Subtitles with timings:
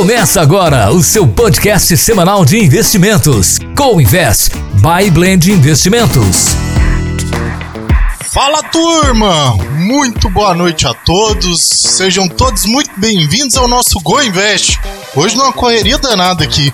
[0.00, 3.58] Começa agora o seu podcast semanal de investimentos.
[3.76, 6.56] Co Invest by Blend Investimentos.
[8.32, 9.58] Fala turma!
[9.76, 11.60] Muito boa noite a todos.
[11.60, 14.80] Sejam todos muito bem-vindos ao nosso Go Invest.
[15.14, 16.72] Hoje numa correria danada aqui.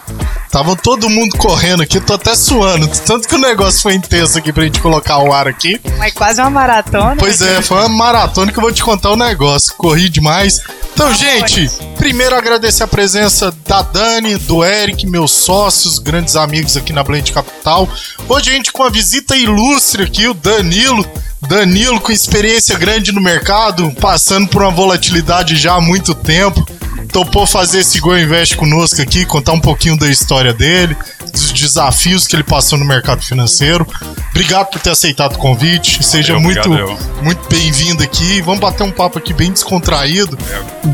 [0.51, 2.89] Tava todo mundo correndo aqui, tô até suando.
[3.05, 5.81] Tanto que o negócio foi intenso aqui pra gente colocar o ar aqui.
[5.99, 7.17] Mas quase uma maratona.
[7.17, 9.75] Pois é, foi uma maratona que eu vou te contar o negócio.
[9.75, 10.61] Corri demais.
[10.95, 11.69] Então, gente,
[11.99, 17.33] primeiro agradecer a presença da Dani, do Eric, meus sócios, grandes amigos aqui na Blend
[17.33, 17.87] Capital.
[18.27, 21.07] Hoje a gente com a visita ilustre aqui, o Danilo.
[21.43, 26.67] Danilo com experiência grande no mercado, passando por uma volatilidade já há muito tempo.
[27.13, 30.97] Topou fazer esse Go Invest conosco aqui, contar um pouquinho da história dele,
[31.41, 33.87] dos desafios que ele passou no mercado financeiro.
[34.31, 36.03] Obrigado por ter aceitado o convite.
[36.05, 38.41] Seja Eu, muito, obrigado, muito bem-vindo aqui.
[38.43, 40.37] Vamos bater um papo aqui bem descontraído.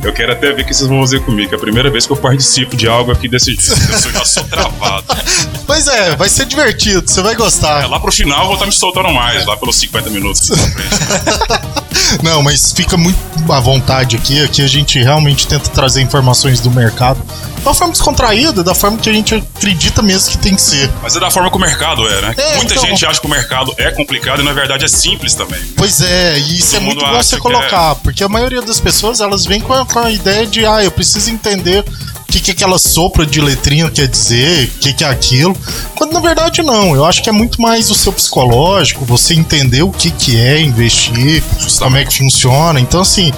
[0.02, 2.06] Eu quero até ver o que vocês vão fazer comigo, que é a primeira vez
[2.06, 3.72] que eu participo de algo aqui desse jeito.
[4.04, 5.04] Eu já sou travado.
[5.64, 7.88] Pois é, vai ser divertido, você vai É, gostar.
[7.88, 10.50] lá pro final eu vou estar me soltando mais, lá pelos 50 minutos.
[12.22, 13.18] Não, mas fica muito
[13.50, 14.42] à vontade aqui.
[14.44, 17.22] Aqui a gente realmente tenta trazer informações do mercado
[17.62, 20.90] uma forma descontraída, da forma que a gente acredita mesmo que tem que ser.
[21.02, 22.34] Mas é da forma que o mercado é, né?
[22.36, 22.86] É, Muita então.
[22.86, 25.60] gente acha que o mercado é complicado e na verdade é simples também.
[25.76, 28.80] Pois é, e isso Todo é muito bom você que colocar, porque a maioria das
[28.80, 32.40] pessoas elas vêm com a, com a ideia de, ah, eu preciso entender o que,
[32.40, 35.54] que aquela sopra de letrinha quer dizer, o que, que é aquilo.
[35.94, 39.82] Quando na verdade não, eu acho que é muito mais o seu psicológico, você entender
[39.82, 41.42] o que, que é investir,
[41.78, 42.80] como é que funciona.
[42.80, 43.32] Então, assim,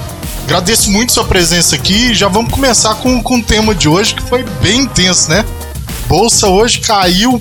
[0.45, 4.15] agradeço muito sua presença aqui e já vamos começar com, com o tema de hoje,
[4.15, 5.45] que foi bem intenso, né?
[6.09, 7.41] Bolsa hoje caiu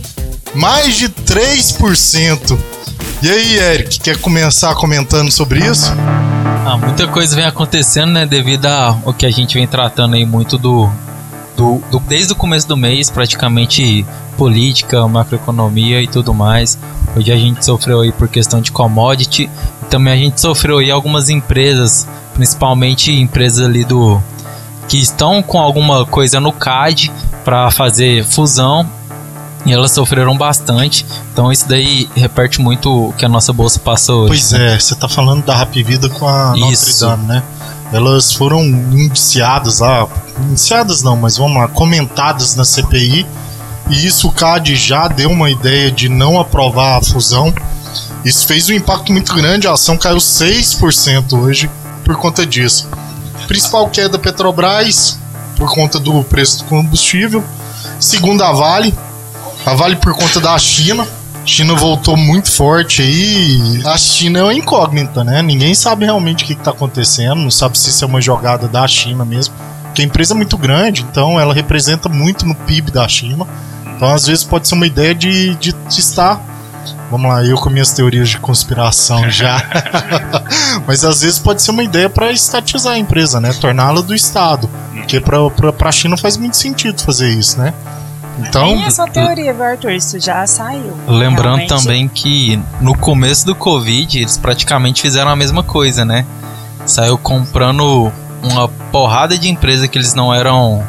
[0.56, 2.58] mais de 3%.
[3.22, 5.92] E aí, Eric, quer começar comentando sobre isso?
[6.66, 8.25] Ah, muita coisa vem acontecendo, né?
[8.25, 10.89] Devido ao que a gente vem tratando aí muito do,
[11.56, 14.06] do, do- desde o começo do mês, praticamente
[14.38, 16.78] política, macroeconomia e tudo mais.
[17.16, 19.50] Hoje a gente sofreu aí por questão de commodity.
[19.90, 24.22] Também a gente sofreu aí algumas empresas, principalmente empresas ali do
[24.88, 27.12] que estão com alguma coisa no CAD
[27.44, 28.90] para fazer fusão.
[29.66, 31.06] E elas sofreram bastante.
[31.31, 34.30] Então isso daí repete muito o que a nossa bolsa passou hoje.
[34.30, 37.06] Pois é, você tá falando da Rap Vida com a Notre Isso.
[37.06, 37.44] Dame, né?
[37.94, 40.08] Elas foram indiciadas lá,
[40.50, 43.26] indiciadas não, mas vamos lá, comentadas na CPI.
[43.90, 47.54] E isso o CAD já deu uma ideia de não aprovar a fusão.
[48.25, 51.70] Isso fez um impacto muito grande, a ação caiu 6% hoje
[52.04, 52.88] por conta disso.
[53.48, 55.20] Principal queda Petrobras,
[55.56, 57.44] por conta do preço do combustível.
[58.00, 58.94] Segunda, a Vale.
[59.66, 61.08] A Vale por conta da China.
[61.46, 63.81] China voltou muito forte aí.
[63.86, 65.42] A China é uma incógnita, né?
[65.42, 67.36] Ninguém sabe realmente o que está acontecendo.
[67.36, 69.53] Não sabe se isso é uma jogada da China mesmo.
[69.84, 73.46] Porque a empresa é muito grande, então ela representa muito no PIB da China.
[73.96, 76.42] Então, às vezes, pode ser uma ideia de, de, de estar.
[77.13, 79.63] Vamos lá, eu com minhas teorias de conspiração já.
[80.88, 83.53] Mas às vezes pode ser uma ideia para estatizar a empresa, né?
[83.53, 84.68] Torná-la do Estado.
[84.91, 87.72] Porque para a China faz muito sentido fazer isso, né?
[88.40, 89.91] Então, Tem essa teoria, viu, Arthur?
[89.91, 90.97] Isso já saiu.
[91.07, 91.69] Lembrando Realmente.
[91.69, 96.25] também que no começo do Covid eles praticamente fizeram a mesma coisa, né?
[96.84, 100.84] Saiu comprando uma porrada de empresas que eles não eram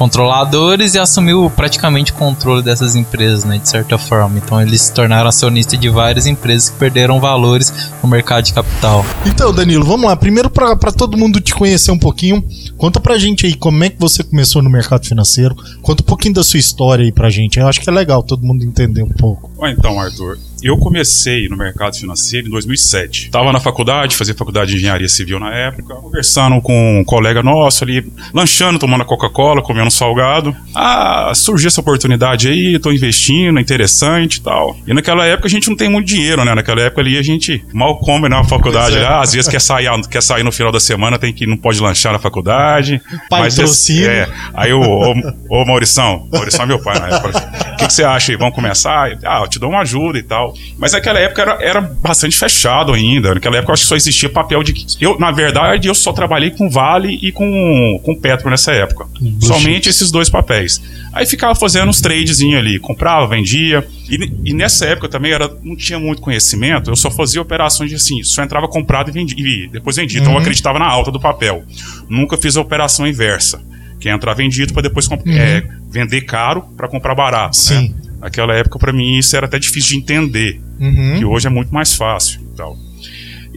[0.00, 3.58] controladores e assumiu praticamente o controle dessas empresas, né?
[3.58, 4.38] De certa forma.
[4.38, 7.70] Então eles se tornaram acionistas de várias empresas que perderam valores
[8.02, 9.04] no mercado de capital.
[9.26, 10.16] Então, Danilo, vamos lá.
[10.16, 12.42] Primeiro, para todo mundo te conhecer um pouquinho,
[12.78, 15.54] conta pra gente aí como é que você começou no mercado financeiro.
[15.82, 17.60] Conta um pouquinho da sua história aí pra gente.
[17.60, 19.50] Eu acho que é legal todo mundo entender um pouco.
[19.54, 23.30] Bom, então, Arthur, eu comecei no mercado financeiro em 2007.
[23.30, 27.84] Tava na faculdade, fazia faculdade de engenharia civil na época, conversando com um colega nosso
[27.84, 30.54] ali, lanchando, tomando Coca-Cola, comendo salgado.
[30.74, 34.76] Ah, surgiu essa oportunidade aí, tô investindo, é interessante e tal.
[34.86, 36.54] E naquela época a gente não tem muito dinheiro, né?
[36.54, 38.98] Naquela época ali a gente mal come na faculdade.
[38.98, 39.04] É.
[39.04, 41.80] Ah, às vezes quer sair, quer sair no final da semana, tem que não pode
[41.80, 43.00] lanchar na faculdade.
[43.28, 44.10] Patrocínio.
[44.10, 45.14] É, aí o ô,
[45.48, 47.38] ô Maurição, Maurição é meu pai na época.
[47.72, 48.36] O que, que você acha aí?
[48.36, 49.18] Vamos começar?
[49.24, 50.49] Ah, eu te dou uma ajuda e tal.
[50.78, 53.34] Mas naquela época era, era bastante fechado ainda.
[53.34, 54.86] Naquela época eu acho que só existia papel de.
[55.00, 59.06] Eu, na verdade, eu só trabalhei com Vale e com, com Petro nessa época.
[59.40, 60.80] Somente esses dois papéis.
[61.12, 63.86] Aí ficava fazendo uns tradezinhos ali, comprava, vendia.
[64.08, 67.96] E, e nessa época também era, não tinha muito conhecimento, eu só fazia operações de
[67.96, 70.20] assim, só entrava comprado e, vendia, e depois vendia.
[70.20, 71.64] Então eu acreditava na alta do papel.
[72.08, 73.60] Nunca fiz a operação inversa.
[74.00, 77.56] Que é entrar vendido para depois comp- é, vender caro para comprar barato.
[77.56, 77.90] Sim.
[77.90, 77.94] Né?
[78.22, 80.60] Naquela época, para mim, isso era até difícil de entender.
[80.80, 81.16] Uhum.
[81.18, 82.76] Que hoje é muito mais fácil e tal.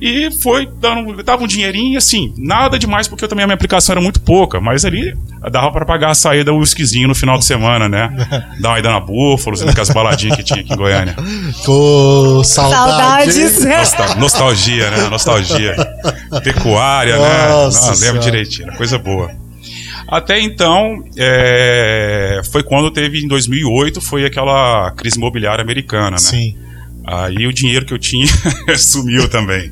[0.01, 4.01] E foi dando, dava um dinheirinho, assim, nada demais, porque também a minha aplicação era
[4.01, 5.15] muito pouca, mas ali
[5.49, 8.09] dava pra pagar a saída o whiskyzinho no final de semana, né?
[8.59, 11.15] Dar uma ida na Búfalos, naquelas baladinhas que tinha aqui em Goiânia.
[11.63, 13.31] Com saudade.
[13.31, 13.65] Saudades.
[13.65, 15.09] Nostal- nostalgia, né?
[15.09, 15.75] Nostalgia.
[16.43, 17.47] Pecuária, né?
[17.49, 19.31] Nossa Não, lembro direitinho, era coisa boa.
[20.17, 26.17] Até então, é, foi quando teve, em 2008, foi aquela crise imobiliária americana, né?
[26.17, 26.57] Sim.
[27.05, 28.25] Aí o dinheiro que eu tinha
[28.77, 29.71] sumiu também.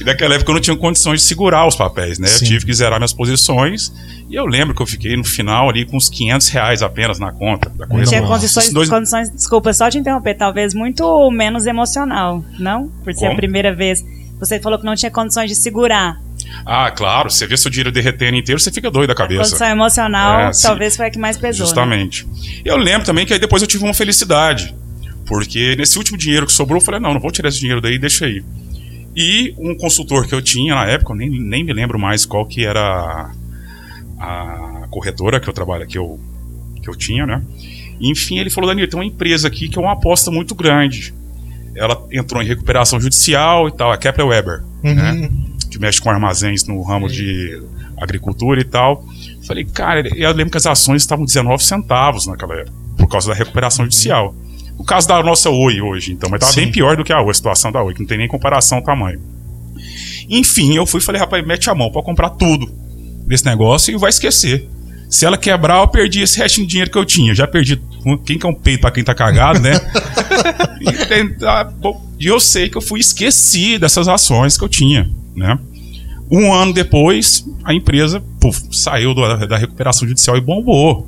[0.00, 2.26] E naquela época eu não tinha condições de segurar os papéis, né?
[2.28, 2.46] Eu Sim.
[2.46, 3.92] tive que zerar minhas posições.
[4.30, 7.30] E eu lembro que eu fiquei no final ali com uns 500 reais apenas na
[7.30, 8.06] conta da coisa.
[8.10, 12.88] Tinha condições, dois- condições, desculpa, só te interromper, talvez muito menos emocional, não?
[13.04, 13.36] Por ser a Como?
[13.40, 14.02] primeira vez.
[14.40, 16.18] Você falou que não tinha condições de segurar.
[16.64, 19.42] Ah, claro, você vê seu dinheiro derretendo inteiro, você fica doido da A cabeça.
[19.42, 20.62] condição emocional É, sim.
[20.66, 21.60] talvez foi a que mais pesou.
[21.60, 21.66] né?
[21.66, 22.26] Justamente.
[22.64, 24.74] Eu lembro também que aí depois eu tive uma felicidade.
[25.26, 27.98] Porque nesse último dinheiro que sobrou, eu falei, não, não vou tirar esse dinheiro daí,
[27.98, 28.44] deixa aí.
[29.14, 32.44] E um consultor que eu tinha na época, eu nem, nem me lembro mais qual
[32.46, 33.30] que era
[34.18, 36.18] a corretora que eu trabalho, que eu,
[36.82, 37.42] que eu tinha, né?
[38.00, 41.14] Enfim, ele falou, Danilo, tem uma empresa aqui que é uma aposta muito grande.
[41.74, 45.28] Ela entrou em recuperação judicial e tal, a Kepler Weber, né?
[45.76, 45.80] Uhum.
[45.80, 47.62] que mexe com armazéns no ramo de
[48.00, 49.04] agricultura e tal.
[49.46, 53.34] Falei, cara, eu lembro que as ações estavam 19 centavos naquela época, por causa da
[53.34, 54.34] recuperação judicial.
[54.78, 56.60] O caso da nossa Oi hoje, então, mas estava Sim.
[56.62, 58.78] bem pior do que a Oi, a situação da Oi, que não tem nem comparação
[58.78, 59.20] ao tamanho.
[60.28, 62.66] Enfim, eu fui e falei, rapaz, mete a mão pra comprar tudo
[63.26, 64.68] desse negócio e vai esquecer.
[65.08, 67.34] Se ela quebrar, eu perdi esse restinho de dinheiro que eu tinha.
[67.34, 67.80] Já perdi.
[68.24, 69.72] Quem que é um peito pra quem tá cagado, né?
[70.80, 75.58] e, bom, e eu sei que eu fui esqueci dessas ações que eu tinha, né?
[76.30, 81.06] Um ano depois, a empresa puf, saiu do- da recuperação judicial e bombou.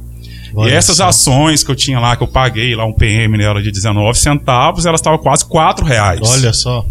[0.55, 1.09] Olha e essas só.
[1.09, 4.87] ações que eu tinha lá, que eu paguei lá um PM nela de 19 centavos,
[4.87, 6.21] elas estavam quase 4 reais.
[6.23, 6.87] Olha só.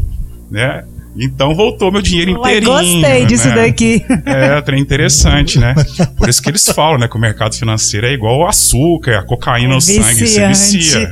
[0.51, 0.83] Né?
[1.19, 2.71] Então voltou meu dinheiro inteirinho.
[2.71, 3.55] gostei disso né?
[3.55, 4.05] daqui.
[4.25, 5.73] É, trem interessante, né?
[6.15, 7.07] Por isso que eles falam, né?
[7.07, 10.77] Que o mercado financeiro é igual ao açúcar, a cocaína no sangue, você Viciante.
[10.77, 11.11] vicia.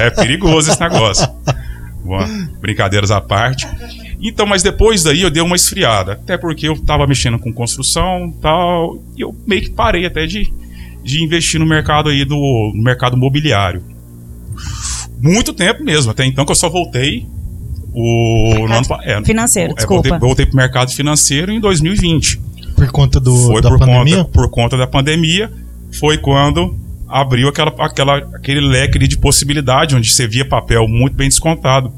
[0.00, 1.26] É, é perigoso esse negócio.
[2.04, 2.26] Bom,
[2.60, 3.66] brincadeiras à parte.
[4.22, 6.12] Então, mas depois daí eu dei uma esfriada.
[6.12, 9.02] Até porque eu tava mexendo com construção e tal.
[9.16, 10.52] E eu meio que parei até de,
[11.02, 12.36] de investir no mercado aí do
[12.72, 13.82] no mercado mobiliário.
[15.20, 17.26] Muito tempo mesmo, até então que eu só voltei
[17.94, 20.08] o no ano é, Financeiro, é, desculpa.
[20.08, 22.40] Voltei, voltei pro mercado financeiro em 2020
[22.74, 24.16] Por conta do, foi da por pandemia?
[24.16, 25.52] conta, por conta da pandemia.
[25.92, 26.74] Foi quando
[27.20, 31.92] abriu aquela, aquela, aquele leque de possibilidade, onde você via papel muito bem descontado.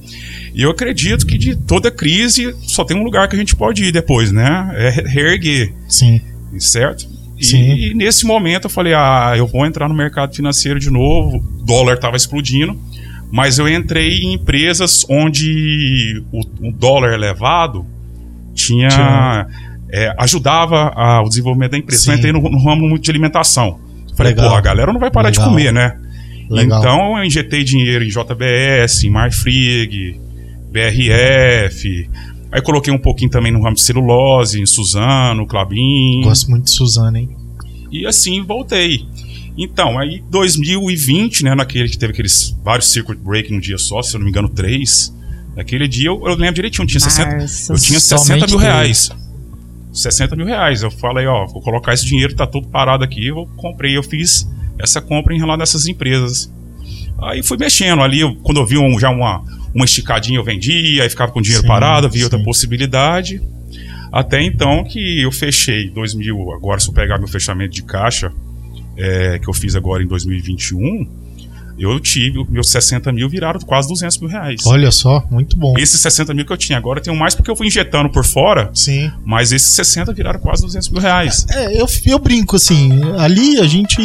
[0.55, 3.84] E eu acredito que de toda crise só tem um lugar que a gente pode
[3.84, 4.70] ir depois, né?
[4.75, 6.20] É reerguer, Sim.
[6.58, 7.06] certo?
[7.38, 7.58] E, Sim.
[7.75, 11.38] e nesse momento eu falei, ah, eu vou entrar no mercado financeiro de novo.
[11.38, 12.78] O dólar estava explodindo,
[13.32, 17.84] mas eu entrei em empresas onde o, o dólar elevado
[18.55, 19.46] tinha, Tinha-
[19.90, 22.02] é, ajudava a- o desenvolvimento da empresa.
[22.05, 22.11] Sim.
[22.12, 23.81] Eu entrei no, no ramo muito de alimentação.
[24.16, 24.46] Falei, Legal.
[24.49, 25.44] porra, a galera não vai parar Legal.
[25.44, 25.99] de comer, né?
[26.50, 26.81] Legal.
[26.81, 30.20] Então eu injetei dinheiro em JBS, em Marfrig,
[30.70, 32.08] BRF.
[32.52, 36.22] Aí coloquei um pouquinho também no ramo de celulose, em Suzano, Clabin.
[36.22, 37.28] Gosto muito de Suzana, hein?
[37.90, 39.06] E assim voltei.
[39.56, 44.14] Então, aí 2020, né, naquele que teve aqueles vários circuit break num dia só, se
[44.14, 45.14] eu não me engano, três.
[45.56, 47.72] Naquele dia eu, eu lembro direitinho, eu tinha 60, Março.
[47.72, 49.11] eu tinha 60 Somente mil reais.
[49.94, 50.82] 60 mil reais.
[50.82, 53.29] Eu falei, ó, vou colocar esse dinheiro, tá todo parado aqui.
[53.29, 54.46] Eu comprei, eu fiz
[54.78, 56.52] essa compra em relação dessas empresas.
[57.23, 59.42] Aí fui mexendo ali, quando eu vi um- já uma,
[59.73, 62.45] uma esticadinha, eu vendia, aí ficava com o dinheiro Sim, parado, via outra sim.
[62.45, 63.40] possibilidade.
[64.12, 68.33] Até então que eu fechei 2000, agora se eu pegar meu fechamento de caixa,
[68.97, 71.07] é, que eu fiz agora em 2021,
[71.78, 74.61] eu tive, meus 60 mil viraram quase 200 mil reais.
[74.66, 75.75] Olha só, muito bom.
[75.78, 78.25] Esses 60 mil que eu tinha agora, eu tenho mais porque eu fui injetando por
[78.25, 79.11] fora, Sim.
[79.25, 81.47] mas esses 60 viraram quase 200 mil reais.
[81.50, 83.97] É, eu, eu brinco assim, ali a gente,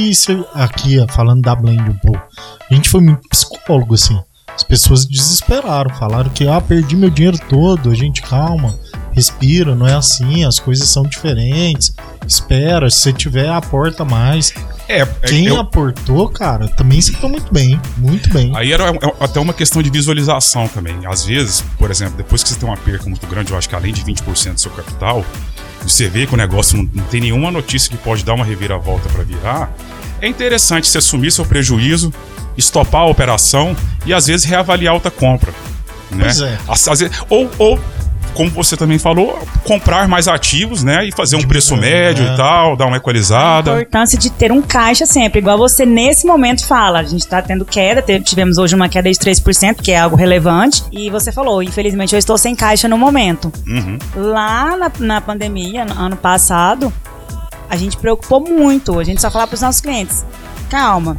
[0.54, 2.22] aqui falando da Blend um pouco,
[2.70, 4.20] a gente foi muito psicólogo assim.
[4.60, 8.78] As pessoas desesperaram, falaram que, ah, perdi meu dinheiro todo, a gente, calma,
[9.14, 11.94] respira, não é assim, as coisas são diferentes,
[12.28, 14.54] espera, se você tiver, aporta mais.
[14.90, 18.52] É, é, Quem eu- aportou, cara, também se deu muito bem, muito bem.
[18.54, 21.08] Aí era é, até uma questão de visualização também.
[21.08, 23.76] Às vezes, por exemplo, depois que você tem uma perca muito grande, eu acho que
[23.76, 25.24] além de 20% do seu capital,
[25.86, 28.44] e você vê que o negócio não, não tem nenhuma notícia que pode dar uma
[28.44, 29.72] reviravolta para virar,
[30.22, 32.14] é interessante você assumir seu prejuízo,
[32.60, 33.76] estopar a operação
[34.06, 35.52] e às vezes reavaliar outra compra.
[36.12, 36.24] Né?
[36.26, 36.58] Pois é.
[36.68, 37.80] Às- às vezes- ou, ou
[38.36, 41.04] como você também falou, comprar mais ativos, né?
[41.06, 42.34] E fazer um preço médio né?
[42.34, 43.72] e tal, dar uma A equalizada.
[43.72, 47.00] importância de ter um caixa sempre, igual você nesse momento fala.
[47.00, 50.84] A gente tá tendo queda, tivemos hoje uma queda de 3%, que é algo relevante.
[50.92, 53.52] E você falou, infelizmente eu estou sem caixa no momento.
[53.68, 53.98] Uhum.
[54.16, 56.94] Lá na, na pandemia, no ano passado,
[57.70, 58.98] a gente preocupou muito.
[59.00, 60.24] A gente só falava para os nossos clientes:
[60.70, 61.18] calma,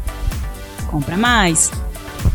[0.90, 1.70] compra mais.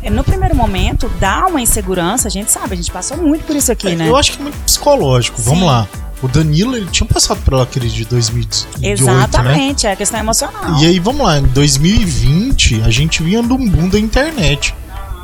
[0.01, 3.55] É, No primeiro momento, dá uma insegurança, a gente sabe, a gente passou muito por
[3.55, 4.07] isso aqui, né?
[4.07, 5.41] Eu acho que é muito psicológico.
[5.41, 5.65] Vamos Sim.
[5.65, 5.87] lá.
[6.23, 8.91] O Danilo, ele tinha passado pela crise de 2018, né?
[8.91, 10.79] Exatamente, é a questão emocional.
[10.79, 14.73] E aí, vamos lá, em 2020, a gente vinha do boom da internet.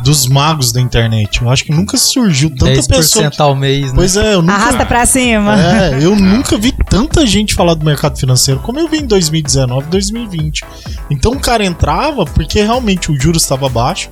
[0.03, 1.41] Dos magos da internet.
[1.41, 3.31] Eu acho que nunca surgiu tanta 10% pessoa.
[3.39, 3.91] ao mês, né?
[3.95, 4.53] Pois é, eu nunca.
[4.53, 5.59] Arrasta pra cima.
[5.59, 9.87] É, eu nunca vi tanta gente falar do mercado financeiro como eu vi em 2019,
[9.87, 10.63] 2020.
[11.09, 14.09] Então o cara entrava porque realmente o juros estava baixo.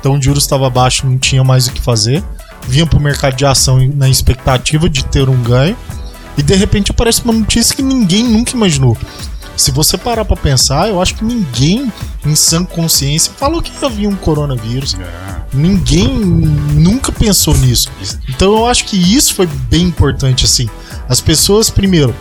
[0.00, 2.22] Então o juros estava baixo, não tinha mais o que fazer.
[2.66, 5.76] Vinha pro mercado de ação na expectativa de ter um ganho.
[6.36, 8.96] E de repente aparece uma notícia que ninguém nunca imaginou.
[9.62, 11.92] Se você parar pra pensar, eu acho que ninguém
[12.26, 14.94] em sã consciência falou que havia um coronavírus.
[14.94, 15.36] É.
[15.54, 17.88] Ninguém nunca pensou nisso.
[18.28, 20.68] Então eu acho que isso foi bem importante assim.
[21.08, 22.12] As pessoas primeiro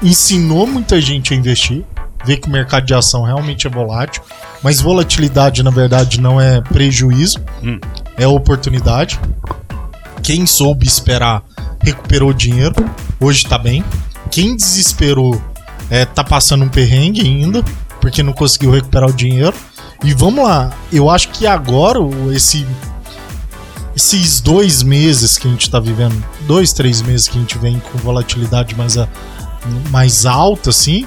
[0.00, 1.84] ensinou muita gente a investir,
[2.24, 4.22] ver que o mercado de ação realmente é volátil,
[4.62, 7.80] mas volatilidade na verdade não é prejuízo, Hum.
[8.16, 9.18] é oportunidade.
[10.22, 11.42] Quem soube esperar
[11.82, 12.72] recuperou o dinheiro,
[13.18, 13.84] hoje tá bem.
[14.30, 15.42] Quem desesperou
[15.92, 17.62] é, tá passando um perrengue ainda,
[18.00, 19.54] porque não conseguiu recuperar o dinheiro.
[20.02, 21.98] E vamos lá, eu acho que agora
[22.34, 22.66] esse
[23.94, 27.78] esses dois meses que a gente tá vivendo, dois, três meses que a gente vem
[27.78, 29.06] com volatilidade mais, a-
[29.90, 31.06] mais alta, assim,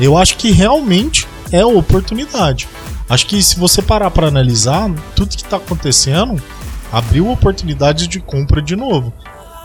[0.00, 2.66] eu acho que realmente é oportunidade.
[3.10, 6.42] Acho que se você parar para analisar, tudo que tá acontecendo
[6.90, 9.12] abriu oportunidades de compra de novo.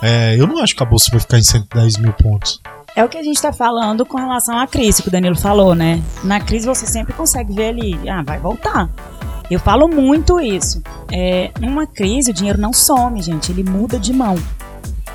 [0.02, 2.60] É, eu não acho que a bolsa vai ficar em 110 mil pontos.
[2.96, 5.74] É o que a gente tá falando com relação à crise, que o Danilo falou,
[5.74, 6.02] né?
[6.24, 8.90] Na crise você sempre consegue ver ali, ah, vai voltar.
[9.50, 10.82] Eu falo muito isso.
[11.12, 14.36] É, numa crise, o dinheiro não some, gente, ele muda de mão.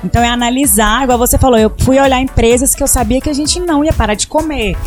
[0.03, 3.33] Então é analisar, igual você falou, eu fui olhar empresas que eu sabia que a
[3.33, 4.77] gente não ia parar de comer.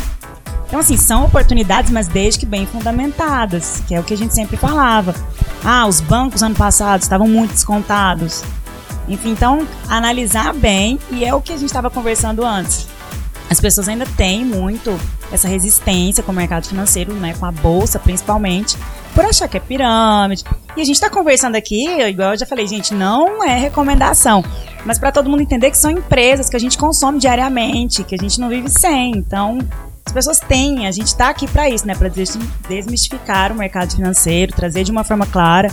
[0.67, 4.35] Então, assim, são oportunidades, mas desde que bem fundamentadas, que é o que a gente
[4.35, 5.15] sempre falava.
[5.65, 8.43] Ah, os bancos ano passado estavam muito descontados.
[9.09, 12.87] Enfim, então, analisar bem, e é o que a gente estava conversando antes.
[13.49, 14.95] As pessoas ainda têm muito
[15.31, 18.77] essa resistência com o mercado financeiro, né, com a bolsa principalmente,
[19.15, 20.43] por achar que é pirâmide.
[20.77, 24.43] E a gente está conversando aqui, igual eu já falei, gente, não é recomendação,
[24.85, 28.17] mas para todo mundo entender que são empresas que a gente consome diariamente, que a
[28.19, 29.11] gente não vive sem.
[29.11, 29.57] Então,
[30.05, 32.09] as pessoas têm, a gente está aqui para isso, né, para
[32.67, 35.69] desmistificar o mercado financeiro, trazer de uma forma clara.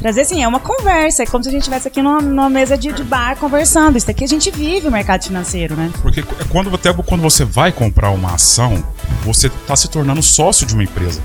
[0.00, 2.78] Trazer assim, é uma conversa, é como se a gente estivesse aqui numa, numa mesa
[2.78, 3.98] de, de bar conversando.
[3.98, 5.90] Isso aqui a gente vive o mercado financeiro, né?
[6.00, 8.82] Porque é quando, até quando você vai comprar uma ação,
[9.24, 11.20] você está se tornando sócio de uma empresa.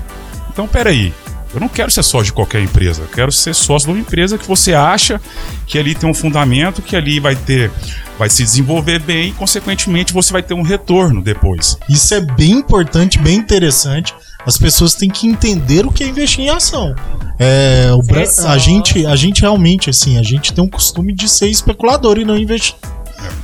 [0.50, 1.14] Então, peraí,
[1.54, 3.02] eu não quero ser sócio de qualquer empresa.
[3.02, 5.20] Eu quero ser sócio de uma empresa que você acha
[5.66, 7.70] que ali tem um fundamento, que ali vai ter,
[8.18, 11.78] vai se desenvolver bem e, consequentemente, você vai ter um retorno depois.
[11.88, 14.12] Isso é bem importante, bem interessante.
[14.46, 16.94] As pessoas têm que entender o que é investir em ação.
[17.38, 21.28] É, o Bra- a, gente, a gente realmente, assim, a gente tem um costume de
[21.28, 22.76] ser especulador e não investir.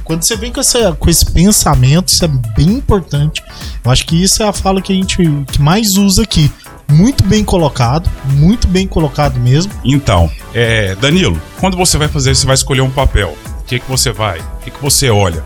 [0.05, 3.43] Quando você vem com, essa, com esse pensamento, isso é bem importante.
[3.83, 5.17] Eu acho que isso é a fala que a gente
[5.51, 6.51] que mais usa aqui.
[6.89, 9.73] Muito bem colocado, muito bem colocado mesmo.
[9.85, 13.37] Então, é, Danilo, quando você vai fazer, você vai escolher um papel.
[13.61, 14.41] O que, que você vai?
[14.41, 15.43] O que, que você olha?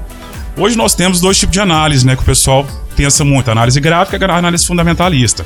[0.57, 2.17] Hoje nós temos dois tipos de análise, né?
[2.17, 5.45] Que o pessoal pensa muito: análise gráfica análise fundamentalista.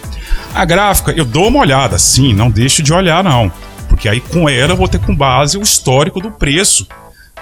[0.55, 3.50] A gráfica, eu dou uma olhada, sim, não deixo de olhar, não.
[3.88, 6.87] Porque aí com ela eu vou ter com base o histórico do preço.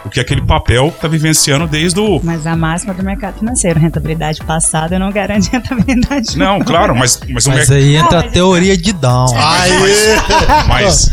[0.04, 2.20] O que aquele papel está vivenciando desde o.
[2.22, 6.38] Mas a máxima do mercado financeiro, rentabilidade passada não garante rentabilidade.
[6.38, 9.26] Não, claro, mas, mas o Mas aí entra Não, a mas- teoria de Down.
[9.36, 10.16] Aê!
[10.68, 11.10] Mas,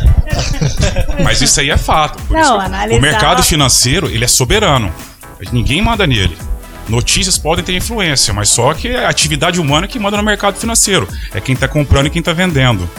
[1.23, 2.21] mas isso aí é fato.
[2.23, 4.91] Por Não, isso, analisar- O mercado financeiro, ele é soberano.
[5.51, 6.37] Ninguém manda nele.
[6.87, 10.55] Notícias podem ter influência, mas só que é a atividade humana que manda no mercado
[10.57, 11.07] financeiro.
[11.33, 12.89] É quem está comprando e quem está vendendo.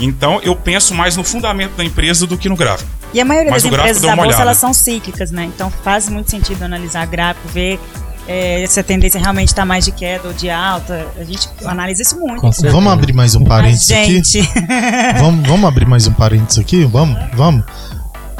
[0.00, 2.90] Então, eu penso mais no fundamento da empresa do que no gráfico.
[3.12, 5.44] E a maioria Mas das empresas da bolsa elas são cíclicas, né?
[5.44, 7.80] Então faz muito sentido analisar gráfico, ver
[8.26, 11.06] é, se a tendência realmente está mais de queda ou de alta.
[11.18, 12.42] A gente analisa isso muito.
[12.70, 14.22] Vamos abrir mais um Mas, parênteses aqui?
[14.22, 14.50] gente,
[15.18, 16.84] Vamos, vamos abrir mais um parênteses aqui?
[16.84, 17.18] Vamos?
[17.32, 17.64] Vamos?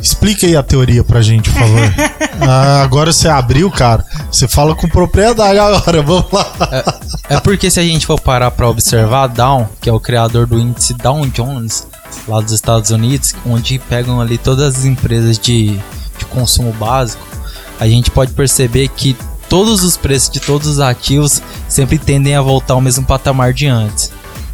[0.01, 1.95] Explica aí a teoria pra gente, por favor.
[2.41, 4.05] Ah, agora você abriu, cara.
[4.31, 6.03] Você fala com propriedade agora.
[6.03, 6.47] Vamos lá.
[7.29, 10.57] É porque se a gente for parar pra observar, Dow, que é o criador do
[10.57, 11.87] índice Dow Jones,
[12.29, 15.79] lá dos Estados Unidos, onde pegam ali todas as empresas de,
[16.17, 17.23] de consumo básico,
[17.81, 19.17] a gente pode perceber que
[19.49, 23.67] todos os preços de todos os ativos sempre tendem a voltar ao mesmo patamar de
[23.67, 24.13] antes.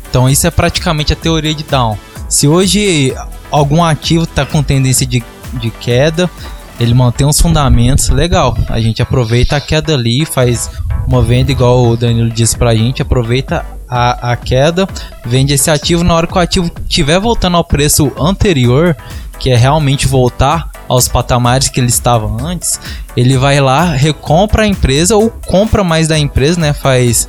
[0.08, 1.98] Então isso é praticamente a teoria de Down.
[2.28, 3.14] Se hoje
[3.50, 5.22] algum ativo está com tendência de,
[5.58, 6.30] de queda,
[6.78, 8.56] ele mantém os fundamentos, legal.
[8.68, 10.70] A gente aproveita a queda ali, faz
[11.06, 14.88] uma venda igual o Danilo disse pra gente, aproveita a, a queda,
[15.24, 18.96] vende esse ativo na hora que o ativo estiver voltando ao preço anterior,
[19.38, 22.80] que é realmente voltar aos patamares que ele estava antes,
[23.16, 26.72] ele vai lá, recompra a empresa ou compra mais da empresa, né?
[26.72, 27.28] Faz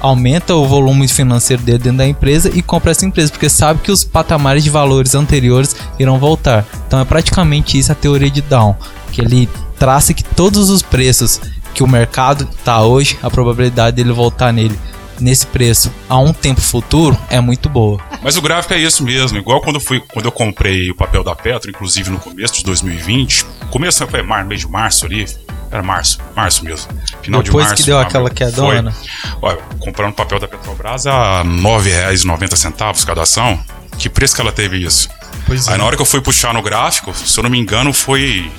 [0.00, 3.92] aumenta o volume financeiro dele dentro da empresa e compra essa empresa, porque sabe que
[3.92, 6.66] os patamares de valores anteriores irão voltar.
[6.86, 8.74] Então é praticamente isso a teoria de Down,
[9.12, 11.40] que ele traça que todos os preços
[11.74, 14.76] que o mercado está hoje, a probabilidade dele voltar nele
[15.20, 18.00] nesse preço a um tempo futuro é muito boa.
[18.22, 21.34] Mas o gráfico é isso mesmo, igual quando, fui, quando eu comprei o papel da
[21.34, 25.26] Petro, inclusive no começo de 2020, começo foi mar, mês de março ali,
[25.70, 26.88] era março, março mesmo.
[27.22, 27.82] Final Depois de março.
[27.82, 28.94] que deu aquela quedona.
[29.40, 33.58] Olha, comprando papel da Petrobras a R$ 9,90 cada ação.
[33.96, 35.08] Que preço que ela teve isso?
[35.46, 35.78] Pois Aí é.
[35.78, 38.50] na hora que eu fui puxar no gráfico, se eu não me engano, foi.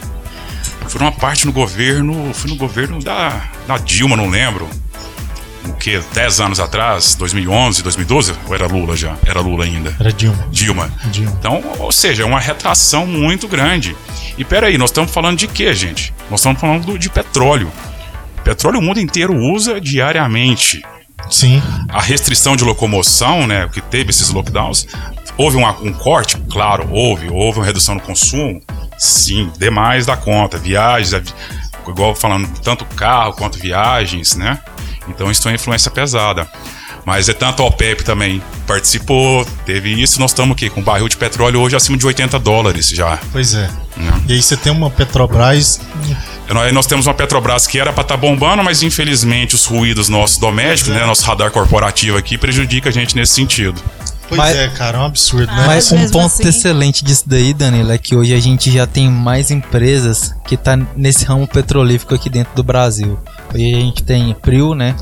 [0.88, 2.34] Foi uma parte no governo.
[2.34, 4.70] Foi no governo da, da Dilma, não lembro.
[5.66, 6.00] O que?
[6.14, 8.34] 10 anos atrás, 2011, 2012?
[8.48, 9.16] Ou era Lula já?
[9.26, 9.96] Era Lula ainda.
[10.00, 10.48] Era Dilma.
[10.52, 10.92] Dilma.
[11.12, 11.36] Dilma.
[11.40, 13.96] Então, ou seja, é uma retração muito grande.
[14.38, 16.14] E peraí, nós estamos falando de quê, gente?
[16.30, 17.72] Nós estamos falando do- de petróleo.
[18.44, 20.82] Petróleo o mundo inteiro usa diariamente.
[21.30, 21.62] Sim.
[21.90, 24.88] A restrição de locomoção, né, que teve esses lockdowns,
[25.38, 26.38] houve uma- um corte?
[26.52, 27.30] Claro, houve.
[27.32, 28.62] Houve uma redução no consumo?
[28.98, 30.58] Sim, demais da conta.
[30.58, 31.14] Viagens,
[31.88, 34.60] igual falando, tanto carro quanto viagens, né?
[35.12, 36.48] Então isso tem uma influência pesada.
[37.06, 40.20] Mas é tanto a OPEP também participou, teve isso.
[40.20, 43.18] Nós estamos aqui com um barril de petróleo hoje acima de 80 dólares já.
[43.32, 43.70] Pois é.
[43.98, 44.22] né?
[44.28, 45.82] E aí você tem uma Petrobras.
[46.74, 50.94] Nós, temos uma Petrobras que era para estar bombando, mas infelizmente os ruídos nossos domésticos,
[50.94, 53.82] né, nosso radar corporativo aqui prejudica a gente nesse sentido.
[54.28, 55.64] Pois Mas- é, cara, é um absurdo, né?
[55.68, 59.10] Mas um ponto assim- excelente disso daí, Danilo, é que hoje a gente já tem
[59.10, 63.20] mais empresas que tá nesse ramo petrolífico aqui dentro do Brasil.
[63.54, 64.96] Hoje a gente tem Prio, né?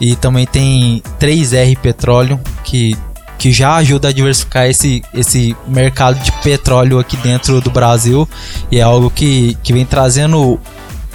[0.00, 2.96] E também tem 3R Petróleo, que,
[3.38, 8.28] que já ajuda a diversificar esse, esse mercado de petróleo aqui dentro do Brasil.
[8.70, 10.60] E é algo que, que vem trazendo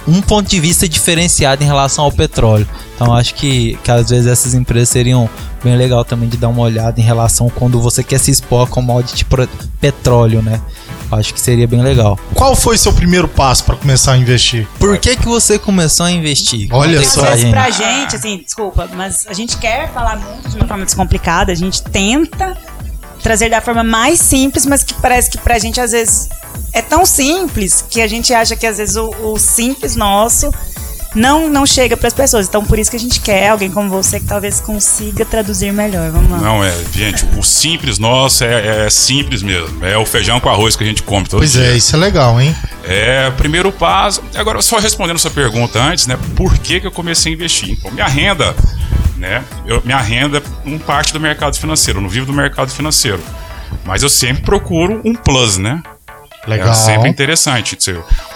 [0.06, 2.68] um ponto de vista diferenciado em relação ao petróleo.
[2.94, 5.28] Então acho que, que às vezes essas empresas seriam
[5.62, 8.70] bem legal também de dar uma olhada em relação quando você quer se expor a
[8.70, 9.26] commodity
[9.80, 10.60] petróleo, né?
[11.18, 12.18] Acho que seria bem legal.
[12.34, 14.66] Qual foi seu primeiro passo para começar a investir?
[14.78, 16.68] Por que que você começou a investir?
[16.72, 17.20] Olha Conta aí só.
[17.20, 17.50] pra gente.
[17.50, 21.54] pra gente, assim, desculpa, mas a gente quer falar muito de uma forma descomplicada, a
[21.54, 22.56] gente tenta
[23.22, 26.28] trazer da forma mais simples, mas que parece que pra gente às vezes
[26.72, 30.52] é tão simples que a gente acha que às vezes o, o simples nosso
[31.14, 32.46] não, não chega pras pessoas.
[32.46, 36.10] Então por isso que a gente quer alguém como você que talvez consiga traduzir melhor.
[36.10, 36.38] Vamos lá.
[36.38, 39.84] Não, é, gente, o simples nosso é, é simples mesmo.
[39.84, 41.66] É o feijão com arroz que a gente come todo Pois dia.
[41.66, 42.54] é, isso é legal, hein?
[42.84, 44.22] É, primeiro passo.
[44.34, 46.18] Agora, só respondendo sua pergunta antes, né?
[46.36, 47.70] Por que, que eu comecei a investir?
[47.72, 48.54] Então, minha renda,
[49.16, 49.42] né?
[49.66, 53.20] Eu, minha renda não parte do mercado financeiro, eu não vivo do mercado financeiro.
[53.84, 55.82] Mas eu sempre procuro um plus, né?
[56.46, 56.68] Legal.
[56.68, 57.76] É sempre interessante.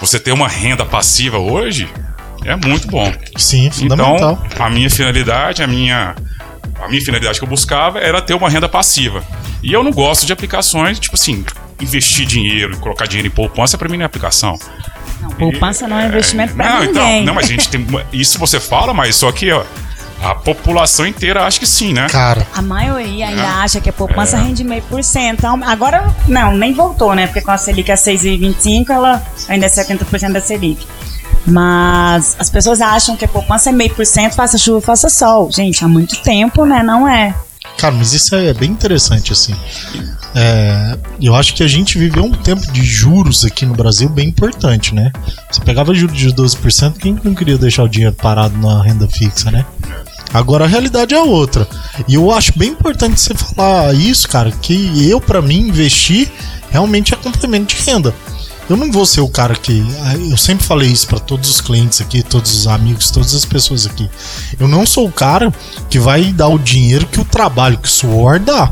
[0.01, 1.87] Você ter uma renda passiva hoje
[2.45, 3.11] é muito bom.
[3.37, 4.39] Sim, fundamental.
[4.45, 6.15] Então, a minha finalidade, a minha,
[6.81, 9.23] a minha finalidade que eu buscava era ter uma renda passiva.
[9.61, 11.43] E eu não gosto de aplicações, tipo assim,
[11.81, 14.57] investir dinheiro e colocar dinheiro em poupança pra mim não é aplicação.
[15.21, 16.91] Não, poupança não é investimento pra não, ninguém.
[16.91, 17.85] então, não, mas a gente tem.
[18.13, 19.63] Isso você fala, mas só que ó,
[20.23, 22.07] a população inteira acha que sim, né?
[22.09, 23.45] Cara, A maioria ainda É.
[23.45, 25.39] acha que a poupança rende meio por cento.
[25.39, 27.27] Então, Agora, não, nem voltou, né?
[27.27, 30.85] Porque com a Selic a 6,25, ela ainda é 70% da Selic.
[31.45, 35.51] Mas as pessoas acham que a poupança é meio por cento, faça chuva, faça sol.
[35.51, 36.83] Gente, há muito tempo, né?
[36.83, 37.33] Não é.
[37.77, 39.55] cara, mas isso é bem interessante, assim.
[40.35, 44.27] É, eu acho que a gente viveu um tempo de juros aqui no Brasil bem
[44.27, 45.11] importante, né?
[45.51, 49.07] Você pegava juros de 12%, quem que não queria deixar o dinheiro parado na renda
[49.07, 49.65] fixa, né?
[50.31, 51.67] Agora a realidade é outra.
[52.07, 56.29] E eu acho bem importante você falar isso, cara, que eu, pra mim, investir
[56.69, 58.13] realmente é complemento de renda.
[58.69, 59.83] Eu não vou ser o cara que.
[60.03, 63.43] ah, Eu sempre falei isso pra todos os clientes aqui, todos os amigos, todas as
[63.45, 64.09] pessoas aqui.
[64.59, 65.51] Eu não sou o cara
[65.89, 68.71] que vai dar o dinheiro que o trabalho, que o suor dá.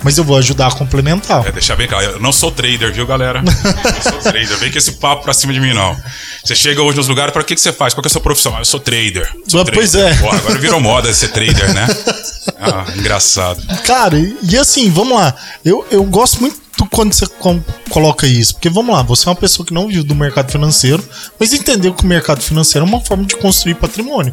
[0.00, 1.44] Mas eu vou ajudar a complementar.
[1.44, 3.40] É, deixar bem claro, eu não sou trader, viu, galera?
[3.40, 3.42] Eu
[3.92, 5.96] não sou trader, vem com esse papo pra cima de mim, não.
[6.44, 7.92] Você chega hoje nos lugares, para que, que você faz?
[7.94, 8.54] Qual que é a sua profissão?
[8.54, 9.28] Ah, eu sou trader.
[9.48, 10.12] Sou Ah, pois trader.
[10.16, 10.20] é.
[10.22, 11.86] Porra, agora virou moda ser trader, né?
[12.60, 13.62] Ah, engraçado.
[13.84, 15.32] Cara, e, e assim, vamos lá.
[15.64, 17.26] Eu, eu gosto muito tu, quando você
[17.90, 18.54] coloca isso?
[18.54, 21.02] Porque vamos lá, você é uma pessoa que não vive do mercado financeiro,
[21.38, 24.32] mas entendeu que o mercado financeiro é uma forma de construir patrimônio.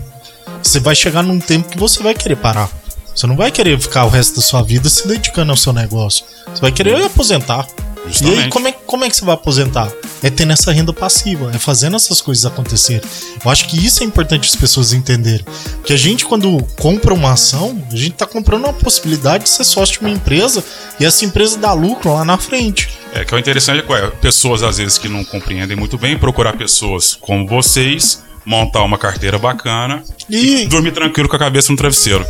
[0.62, 2.70] Você vai chegar num tempo que você vai querer parar.
[3.14, 6.26] Você não vai querer ficar o resto da sua vida se dedicando ao seu negócio.
[6.54, 7.68] Você vai querer aposentar.
[8.06, 8.50] E aí, Justamente.
[8.50, 9.92] como é, como é que você vai aposentar?
[10.24, 13.02] É tendo essa renda passiva, é fazendo essas coisas acontecerem.
[13.44, 15.46] Eu acho que isso é importante as pessoas entenderem.
[15.84, 19.64] Que a gente, quando compra uma ação, a gente tá comprando uma possibilidade de ser
[19.64, 20.64] sócio de uma empresa
[21.00, 22.90] e essa empresa dá lucro lá na frente.
[23.14, 26.54] É que o interessante é é, pessoas às vezes que não compreendem muito bem, procurar
[26.54, 31.78] pessoas como vocês, montar uma carteira bacana E- e, dormir tranquilo com a cabeça no
[31.78, 32.26] travesseiro.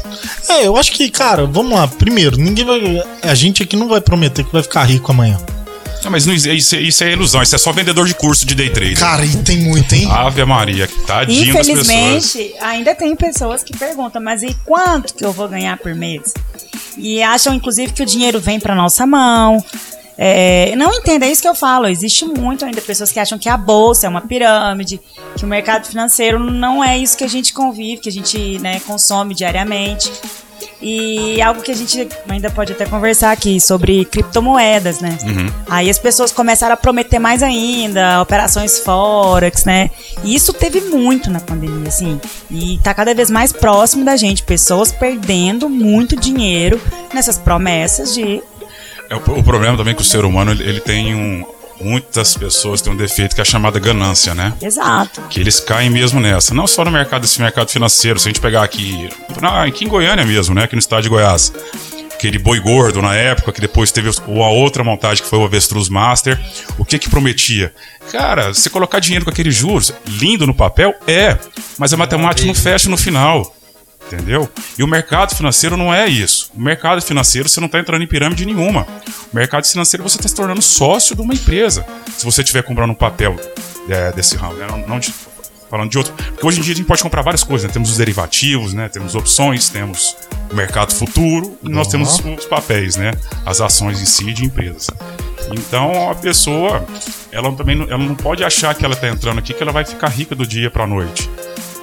[0.50, 1.88] É, eu acho que, cara, vamos lá.
[1.88, 3.04] Primeiro, ninguém vai.
[3.22, 5.38] A gente aqui não vai prometer que vai ficar rico amanhã.
[6.06, 8.70] Não, mas não, isso, isso é ilusão, isso é só vendedor de curso de day
[8.70, 8.96] trade.
[8.96, 10.08] Cara, e tem muito, hein?
[10.12, 11.90] Ave Maria, tadinho das pessoas.
[11.90, 16.32] Infelizmente, ainda tem pessoas que perguntam, mas e quanto que eu vou ganhar por mês?
[16.96, 19.58] E acham, inclusive, que o dinheiro vem para nossa mão.
[20.16, 21.88] É, não entenda, é isso que eu falo.
[21.88, 25.02] Existe muito ainda pessoas que acham que a bolsa é uma pirâmide,
[25.36, 28.80] que o mercado financeiro não é isso que a gente convive, que a gente né,
[28.82, 30.12] consome diariamente.
[30.82, 35.18] E algo que a gente ainda pode até conversar aqui sobre criptomoedas, né?
[35.70, 39.90] Aí as pessoas começaram a prometer mais ainda, operações forex, né?
[40.24, 42.20] E isso teve muito na pandemia, assim.
[42.52, 46.80] E tá cada vez mais próximo da gente, pessoas perdendo muito dinheiro
[47.14, 48.42] nessas promessas de
[49.10, 51.46] É, o, o problema também é que o ser humano ele, ele tem um.
[51.82, 54.54] Muitas pessoas têm um defeito que é a chamada ganância, né?
[54.62, 55.22] Exato.
[55.30, 56.54] Que eles caem mesmo nessa.
[56.54, 58.18] Não só no mercado, esse mercado financeiro.
[58.20, 59.10] Se a gente pegar aqui.
[59.42, 60.64] ah, aqui em Goiânia mesmo, né?
[60.64, 61.52] Aqui no estado de Goiás.
[62.14, 65.44] Aquele boi gordo na época, que depois teve o- a outra montagem que foi o
[65.44, 66.40] Avestruz Master.
[66.78, 67.74] O que que prometia?
[68.10, 71.38] Cara, você colocar dinheiro com aqueles juros, lindo no papel, é.
[71.78, 73.54] Mas a matemática não fecha no final.
[74.08, 74.48] Entendeu?
[74.78, 76.52] E o mercado financeiro não é isso.
[76.56, 78.86] O mercado financeiro você não está entrando em pirâmide nenhuma.
[79.34, 81.86] O mercado financeiro você está se tornando sócio de uma empresa.
[82.16, 83.36] Se você estiver comprando um papel
[83.90, 84.68] é, desse ramo, né?
[84.70, 85.12] não, não de-
[85.70, 86.14] falando de outro.
[86.14, 87.74] Porque hoje em dia a gente pode comprar várias coisas, né?
[87.74, 88.88] Temos os derivativos, né?
[88.90, 90.16] Temos opções, temos
[90.52, 93.12] o mercado futuro e nós temos os papéis, né?
[93.44, 94.88] As ações em si de empresas.
[95.52, 96.86] Então a pessoa,
[97.32, 100.10] ela também ela não pode achar que ela está entrando aqui que ela vai ficar
[100.10, 101.30] rica do dia para a noite.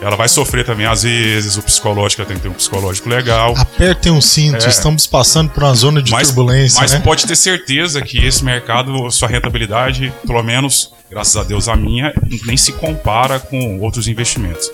[0.02, 3.54] Ela vai sofrer também, às vezes, o psicológico, ela tem que ter um psicológico legal.
[3.56, 4.68] Apertem um cinto, É.
[4.68, 7.00] estamos passando por uma zona de Mas, turbulência, mas né?
[7.00, 12.12] pode ter certeza que esse mercado, sua rentabilidade, pelo menos, graças a Deus, a minha,
[12.44, 14.68] nem se compara com outros investimentos.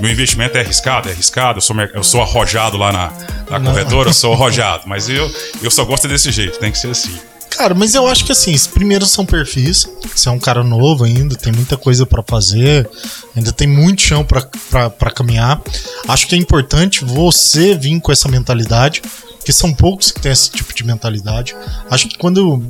[0.00, 3.12] Meu investimento é arriscado, é arriscado, eu sou, eu sou arrojado lá na,
[3.58, 5.30] na corretora, eu sou arrojado, mas eu,
[5.62, 7.16] eu só gosto desse jeito, tem que ser assim.
[7.56, 9.86] Cara, mas eu acho que assim, primeiro são perfis.
[10.14, 12.88] Você é um cara novo ainda, tem muita coisa pra fazer,
[13.36, 15.60] ainda tem muito chão pra caminhar.
[16.08, 19.02] Acho que é importante você vir com essa mentalidade,
[19.38, 21.54] porque são poucos que têm esse tipo de mentalidade.
[21.90, 22.62] Acho que quando,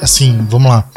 [0.00, 0.88] assim, vamos lá,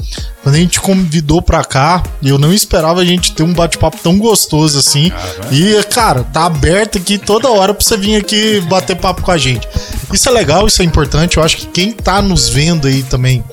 [0.43, 4.17] quando a gente convidou pra cá, eu não esperava a gente ter um bate-papo tão
[4.17, 5.09] gostoso assim.
[5.09, 5.47] Caramba.
[5.51, 9.37] E, cara, tá aberto aqui toda hora pra você vir aqui bater papo com a
[9.37, 9.67] gente.
[10.13, 11.37] Isso é legal, isso é importante.
[11.37, 13.43] Eu acho que quem tá nos vendo aí também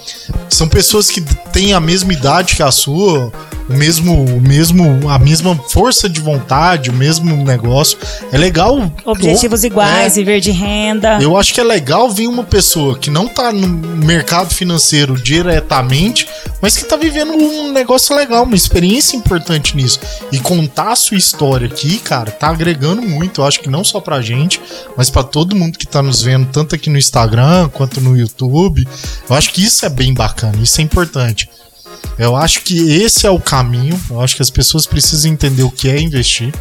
[0.48, 1.20] são pessoas que
[1.52, 3.32] têm a mesma idade que a sua,
[3.68, 7.98] o mesmo, o mesmo, a mesma força de vontade, o mesmo negócio.
[8.32, 8.90] É legal.
[9.04, 11.18] objetivos iguais, É, viver de renda.
[11.20, 16.26] eu acho que é legal vir uma pessoa que não tá no mercado financeiro diretamente,
[16.60, 20.00] mas que tá vivendo um negócio legal, uma experiência importante nisso.
[20.32, 23.40] E contar a sua história aqui, cara, tá agregando muito.
[23.40, 24.60] Eu acho que não só pra gente,
[24.96, 28.86] mas pra todo mundo que tá nos vendo, tanto aqui no Instagram quanto no YouTube.
[29.28, 31.48] Eu acho que isso é bem bacana, isso é importante.
[32.18, 33.98] Eu acho que esse é o caminho.
[34.10, 36.52] Eu acho que as pessoas precisam entender o que é investir.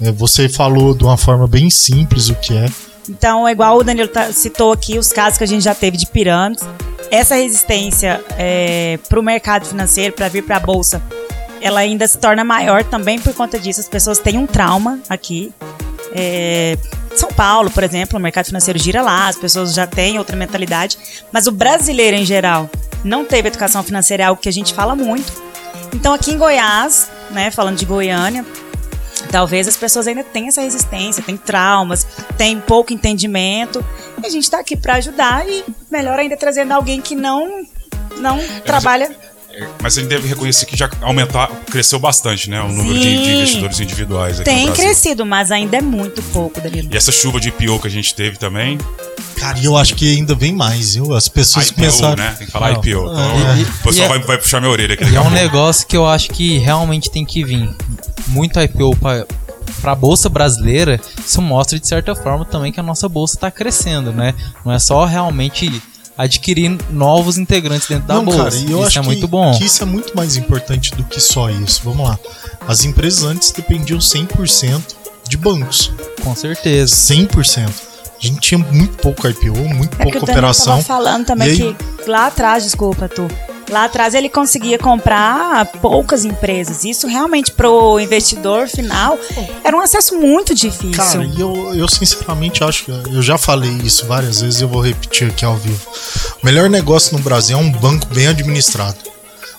[0.00, 2.68] É, Você falou de uma forma bem simples o que é.
[3.08, 6.06] Então, igual o Danilo tá- citou aqui, os casos que a gente já teve de
[6.06, 6.64] pirâmides,
[7.10, 8.20] essa resistência
[9.08, 11.02] para o mercado financeiro, para vir para a bolsa,
[11.60, 13.80] ela ainda se torna maior também por conta disso.
[13.80, 15.52] As pessoas têm um trauma aqui.
[16.14, 16.78] É,
[17.16, 20.98] São Paulo, por exemplo, o mercado financeiro gira lá, as pessoas já têm outra mentalidade,
[21.32, 22.68] mas o brasileiro em geral
[23.04, 25.32] não teve educação financeira, é algo que a gente fala muito.
[25.92, 28.44] Então, aqui em Goiás, né, falando de Goiânia,
[29.30, 33.84] Talvez as pessoas ainda tenham essa resistência, tem traumas, tem pouco entendimento.
[34.22, 37.66] E a gente está aqui para ajudar e melhor ainda trazendo alguém que não
[38.18, 39.10] não trabalha.
[39.56, 42.60] É, Mas a gente deve reconhecer que já aumentar, cresceu bastante, né?
[42.62, 46.60] O número de, de investidores individuais aqui no Tem crescido, mas ainda é muito pouco,
[46.60, 46.88] Danilo.
[46.92, 48.78] E essa chuva de IPO que a gente teve também,
[49.36, 51.12] Cara, e eu acho que ainda vem mais, viu?
[51.14, 52.16] As pessoas IPO, começaram.
[52.16, 52.34] né?
[52.38, 52.78] Tem que falar Não.
[52.78, 52.88] IPO.
[52.88, 53.62] Então, É.
[53.62, 55.38] o pessoal E- vai, vai puxar minha orelha aqui E daqui é a um pouco.
[55.38, 57.68] negócio que eu acho que realmente tem que vir.
[58.28, 59.26] Muito IPO pra,
[59.82, 64.12] pra bolsa brasileira, isso mostra de certa forma também que a nossa bolsa tá crescendo,
[64.12, 64.34] né?
[64.64, 65.82] Não é só realmente
[66.16, 68.44] adquirir novos integrantes dentro da Não, bolsa.
[68.44, 69.58] cara, e eu isso acho é que, muito bom.
[69.58, 71.80] que isso é muito mais importante do que só isso.
[71.84, 72.18] Vamos lá.
[72.68, 74.80] As empresas antes dependiam 100%
[75.28, 75.90] de bancos.
[76.22, 76.94] Com certeza.
[76.94, 77.68] 100%.
[78.22, 80.74] A gente tinha muito pouco IPO, muito É que pouca operação.
[80.74, 83.28] tava falando também E aí- que lá atrás, desculpa, tu.
[83.70, 86.84] Lá atrás ele conseguia comprar poucas empresas.
[86.84, 89.18] Isso realmente pro investidor final
[89.62, 90.92] era um acesso muito difícil.
[90.92, 94.80] Cara, eu, eu sinceramente acho que eu já falei isso várias vezes e eu vou
[94.80, 95.80] repetir aqui ao vivo.
[96.42, 99.13] O melhor negócio no Brasil é um banco bem administrado.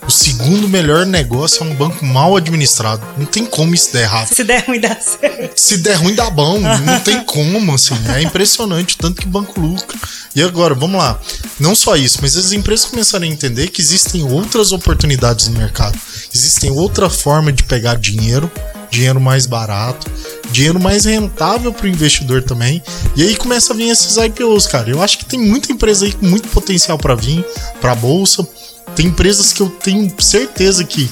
[0.07, 3.03] O segundo melhor negócio é um banco mal administrado.
[3.17, 4.27] Não tem como isso der errado.
[4.27, 5.59] Se der ruim, dá certo.
[5.59, 6.59] Se der ruim, dá bom.
[6.59, 7.95] Não tem como, assim.
[8.15, 9.97] É impressionante o tanto que o banco lucra.
[10.35, 11.19] E agora, vamos lá.
[11.59, 15.97] Não só isso, mas as empresas começaram a entender que existem outras oportunidades no mercado.
[16.33, 18.51] Existem outra forma de pegar dinheiro,
[18.91, 20.09] dinheiro mais barato,
[20.51, 22.83] dinheiro mais rentável para o investidor também.
[23.15, 24.89] E aí começa a vir esses IPOs, cara.
[24.89, 27.43] Eu acho que tem muita empresa aí com muito potencial para vir
[27.81, 28.47] para a bolsa.
[28.95, 31.09] Tem empresas que eu tenho certeza que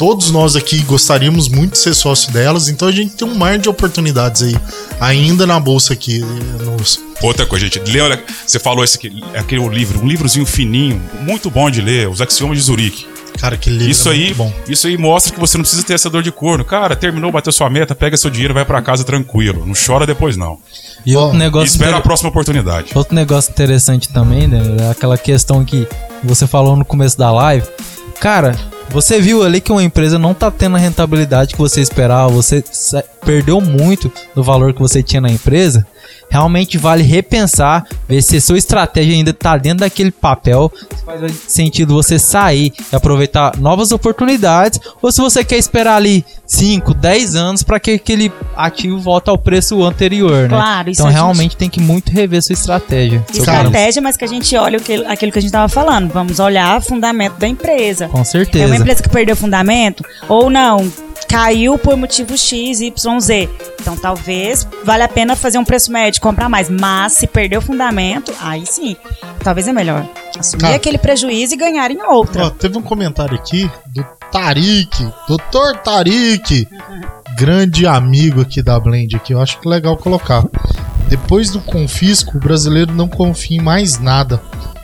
[0.00, 3.58] todos nós aqui gostaríamos muito de ser sócio delas, então a gente tem um mar
[3.58, 4.56] de oportunidades aí
[4.98, 6.20] ainda na bolsa aqui
[6.64, 10.98] nos Outra coisa, gente, lê, olha, você falou esse aqui, aquele livro, um livrozinho fininho,
[11.20, 13.06] muito bom de ler, Os Axiomas de Zurique.
[13.38, 14.52] cara que livro Isso é aí, muito bom.
[14.66, 16.64] isso aí mostra que você não precisa ter essa dor de corno.
[16.64, 19.66] Cara, terminou, bateu sua meta, pega seu dinheiro, vai pra casa tranquilo.
[19.66, 20.58] Não chora depois, não.
[21.04, 22.90] E outro Bom, negócio Espera a inter- próxima oportunidade.
[22.94, 24.62] Outro negócio interessante também, né?
[24.86, 25.86] É aquela questão que
[26.24, 27.66] você falou no começo da live.
[28.18, 28.56] Cara,
[28.90, 32.62] você viu ali que uma empresa não tá tendo a rentabilidade que você esperava, você
[33.24, 35.86] perdeu muito do valor que você tinha na empresa.
[36.30, 41.34] Realmente vale repensar, ver se a sua estratégia ainda tá dentro daquele papel, se faz
[41.48, 47.34] sentido você sair e aproveitar novas oportunidades, ou se você quer esperar ali 5, 10
[47.34, 50.48] anos para que aquele ativo volte ao preço anterior, né?
[50.56, 53.24] Claro, isso então a gente- realmente tem que muito rever sua estratégia.
[53.32, 53.40] seu.
[53.40, 56.12] Estratégia, mas que a gente olha o que- aquilo que a gente tava falando.
[56.12, 58.08] Vamos olhar o fundamento da empresa.
[58.08, 58.66] Com É certeza.
[58.66, 60.90] uma empresa que perdeu fundamento ou não,
[61.28, 63.48] caiu por motivo X, Y, Z.
[63.80, 66.68] Então talvez valha a pena fazer um preço médio, comprar mais.
[66.68, 68.94] Mas se perder o fundamento, aí sim,
[69.42, 70.06] talvez é melhor
[70.38, 72.46] assumir aquele prejuízo e ganhar em outra.
[72.46, 75.78] Ó, teve um comentário aqui do Tarik, Dr.
[75.82, 76.68] Tarik,
[77.36, 80.44] grande amigo aqui da Blend aqui, eu acho que é legal colocar.
[81.08, 84.40] Depois do confisco, o brasileiro não confia em mais nada,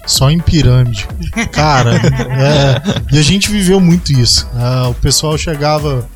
[0.06, 1.06] só em pirâmide.
[1.52, 4.48] Cara, é, e a gente viveu muito isso.
[4.54, 6.08] Ah, o pessoal chegava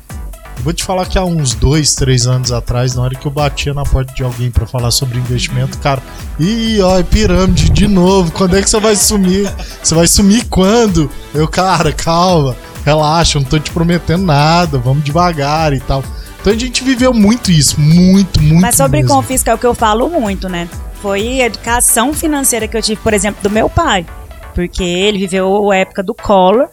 [0.57, 3.31] eu vou te falar que há uns dois, três anos atrás, na hora que eu
[3.31, 6.01] batia na porta de alguém pra falar sobre investimento, cara,
[6.39, 9.51] ih, ó, é pirâmide de novo, quando é que você vai sumir?
[9.81, 11.09] Você vai sumir quando?
[11.33, 16.03] Eu, cara, calma, relaxa, não tô te prometendo nada, vamos devagar e tal.
[16.39, 18.61] Então a gente viveu muito isso, muito, muito.
[18.61, 19.15] Mas sobre mesmo.
[19.15, 20.67] confisco é o que eu falo muito, né?
[21.01, 24.05] Foi a educação financeira que eu tive, por exemplo, do meu pai.
[24.53, 26.67] Porque ele viveu a época do Collor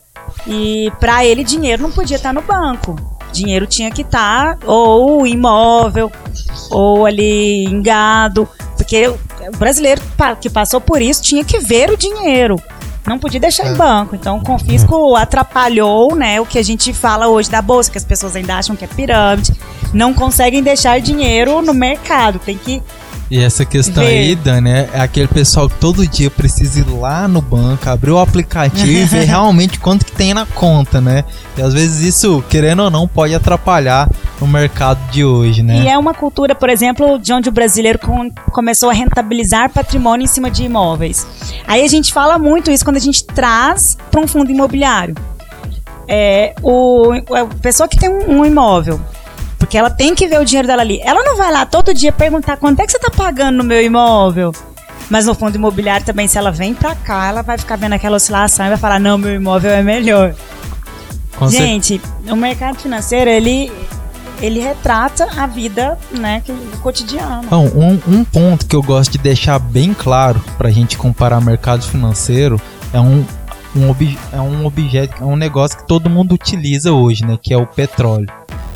[0.47, 3.18] e pra ele dinheiro não podia estar no banco.
[3.33, 6.11] Dinheiro tinha que estar ou imóvel
[6.71, 8.49] ou ali em gado.
[8.77, 9.19] Porque o
[9.59, 10.01] brasileiro
[10.41, 12.57] que passou por isso tinha que ver o dinheiro.
[13.07, 13.71] Não podia deixar É.
[13.71, 14.15] em banco.
[14.15, 18.05] Então o confisco atrapalhou, né, o que a gente fala hoje da bolsa, que as
[18.05, 19.53] pessoas ainda acham que é pirâmide.
[19.95, 22.39] Não conseguem deixar dinheiro no mercado.
[22.39, 22.83] Tem que
[23.31, 24.11] E essa questão Ver.
[24.11, 28.11] aí, Dani, é é aquele pessoal que todo dia precisa ir lá no banco, abrir
[28.11, 31.25] o aplicativo e ver realmente quanto que tem na conta, né?
[31.57, 34.09] E às vezes isso, querendo ou não, pode atrapalhar
[34.41, 35.83] no mercado de hoje, né?
[35.83, 40.25] E é uma cultura, por exemplo, de onde o brasileiro com- começou a rentabilizar patrimônio
[40.25, 41.27] em cima de imóveis.
[41.67, 45.15] Aí a gente fala muito isso quando a gente traz para um fundo imobiliário.
[46.09, 48.99] É, o, a pessoa que tem um, um imóvel,
[49.69, 50.99] porque ela tem que ver o dinheiro dela ali.
[51.05, 53.83] Ela não vai lá todo dia perguntar quanto é que você está pagando no meu
[53.83, 54.51] imóvel.
[55.11, 58.17] Mas no fundo imobiliário também, se ela vem pra cá, ela vai ficar vendo aquela
[58.17, 60.35] oscilação e vai falar: não, meu imóvel é melhor.
[61.37, 63.71] Com Gente, o mercado financeiro, ele,
[64.41, 66.43] ele retrata a vida, né,
[66.83, 67.43] cotidiano.
[67.51, 71.83] Bom, um, um ponto que eu gosto de deixar bem claro pra gente comparar mercado
[71.85, 72.59] financeiro
[72.93, 73.23] é um,
[73.77, 77.39] um, obje- é um objeto, é um negócio que todo mundo utiliza hoje, né?
[77.41, 78.27] Que é o petróleo.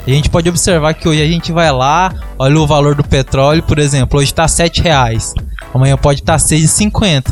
[0.06, 3.62] A gente pode observar que hoje a gente vai lá, olha o valor do petróleo,
[3.62, 5.32] por exemplo, hoje está 7 reais,
[5.72, 7.24] amanhã pode estar R$ 6,50.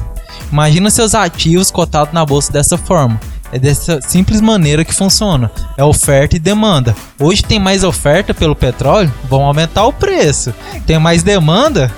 [0.53, 3.21] Imagina seus ativos cotados na bolsa dessa forma.
[3.53, 5.51] É dessa simples maneira que funciona.
[5.77, 6.95] É oferta e demanda.
[7.19, 10.55] Hoje tem mais oferta pelo petróleo, vão aumentar o preço.
[10.87, 11.91] Tem mais demanda,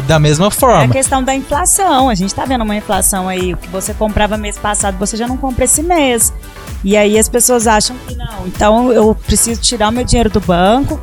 [0.00, 0.88] da mesma É a forma.
[0.88, 2.08] questão da inflação.
[2.08, 3.52] A gente tá vendo uma inflação aí.
[3.54, 6.32] O que você comprava mês passado, você já não compra esse mês.
[6.84, 8.46] E aí as pessoas acham que não.
[8.46, 10.98] Então eu preciso tirar o meu dinheiro do banco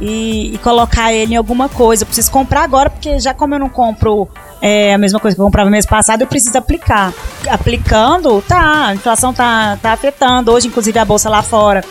[0.00, 2.02] e, e colocar ele em alguma coisa.
[2.02, 4.26] Eu preciso comprar agora, porque já como eu não compro
[4.62, 7.12] é, a mesma coisa que eu comprava mês passado, eu preciso aplicar.
[7.48, 10.50] Aplicando, tá, a inflação tá, tá afetando.
[10.52, 11.84] Hoje, inclusive, a bolsa lá fora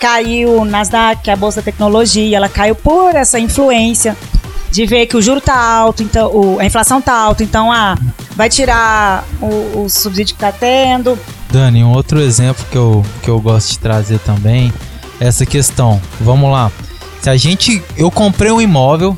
[0.00, 4.14] caiu, Nasdaq, a bolsa da tecnologia, ela caiu por essa influência
[4.74, 7.96] de ver que o juro tá alto, então o, a inflação tá alta, então ah,
[8.34, 11.16] vai tirar o, o subsídio que tá tendo.
[11.48, 14.72] Dani, um outro exemplo que eu, que eu gosto de trazer também
[15.20, 16.02] é essa questão.
[16.20, 16.72] Vamos lá.
[17.22, 17.80] Se a gente.
[17.96, 19.16] Eu comprei um imóvel,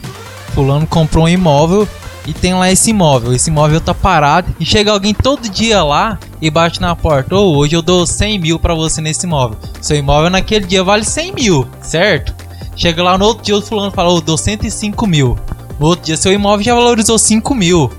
[0.55, 1.89] fulano comprou um imóvel
[2.27, 3.33] e tem lá esse imóvel.
[3.33, 7.35] Esse imóvel tá parado e chega alguém todo dia lá e bate na porta.
[7.35, 9.57] Ô, oh, hoje eu dou 100 mil pra você nesse imóvel.
[9.81, 12.46] Seu imóvel naquele dia vale 100 mil, certo?
[12.77, 15.37] Chega lá no outro dia o fulano fala, ô, oh, dou 105 mil.
[15.81, 17.91] No outro dia seu imóvel já valorizou 5 mil.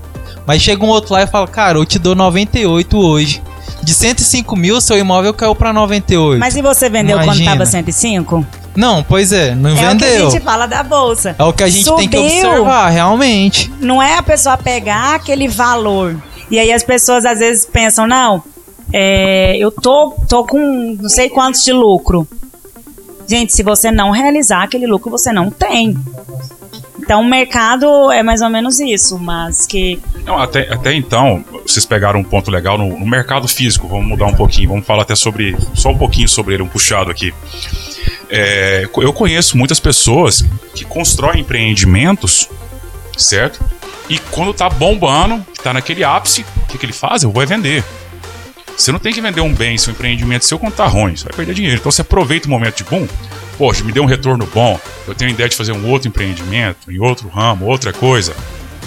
[0.46, 3.42] Mas chega um outro lá e fala, cara, eu te dou 98 hoje.
[3.82, 6.38] De 105 mil, seu imóvel caiu pra 98.
[6.38, 7.50] Mas e você vendeu Imagina.
[7.50, 8.46] quando tava 105?
[8.74, 9.88] Não, pois é, não é vendeu.
[9.88, 11.34] É o que a gente fala da bolsa.
[11.38, 13.72] É o que a gente Subiu, tem que observar, realmente.
[13.80, 16.16] Não é a pessoa pegar aquele valor.
[16.50, 18.42] E aí as pessoas às vezes pensam, não,
[18.92, 22.26] é, eu tô, tô com não sei quantos de lucro.
[23.28, 25.94] Gente, se você não realizar aquele lucro, você não tem.
[26.98, 30.00] Então o mercado é mais ou menos isso, mas que.
[30.24, 34.26] Não, até, até então, vocês pegaram um ponto legal no, no, mercado físico, vamos mudar
[34.26, 35.56] um pouquinho, vamos falar até sobre.
[35.74, 37.32] Só um pouquinho sobre ele, um puxado aqui.
[38.30, 42.48] É, eu conheço muitas pessoas que constroem empreendimentos,
[43.16, 43.62] certo?
[44.08, 47.22] E quando tá bombando, tá naquele ápice, o que, que ele faz?
[47.22, 47.84] Eu vou vender.
[48.78, 51.52] Você não tem que vender um bem, seu empreendimento seu tá ruim, você vai perder
[51.52, 51.78] dinheiro.
[51.80, 53.08] Então você aproveita o momento de boom,
[53.58, 57.00] poxa, me deu um retorno bom, eu tenho ideia de fazer um outro empreendimento, em
[57.00, 58.36] outro ramo, outra coisa.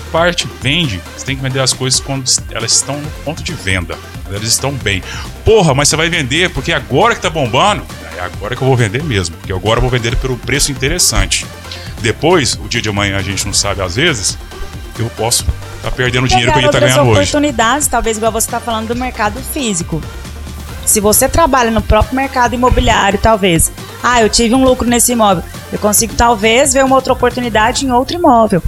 [0.09, 1.01] Parte, vende.
[1.15, 3.97] Você tem que vender as coisas quando elas estão no ponto de venda.
[4.27, 5.01] Elas estão bem.
[5.45, 7.85] Porra, mas você vai vender porque agora que tá bombando,
[8.17, 9.37] é agora que eu vou vender mesmo.
[9.37, 11.45] Porque agora eu vou vender pelo preço interessante.
[12.01, 14.37] Depois, o dia de amanhã a gente não sabe às vezes,
[14.99, 15.45] eu posso
[15.81, 17.19] tá perdendo dinheiro que ia estar tá ganhando hoje.
[17.19, 20.01] oportunidades, talvez igual você está falando do mercado físico.
[20.85, 23.71] Se você trabalha no próprio mercado imobiliário, talvez,
[24.03, 27.91] ah, eu tive um lucro nesse imóvel, eu consigo talvez ver uma outra oportunidade em
[27.91, 28.61] outro imóvel.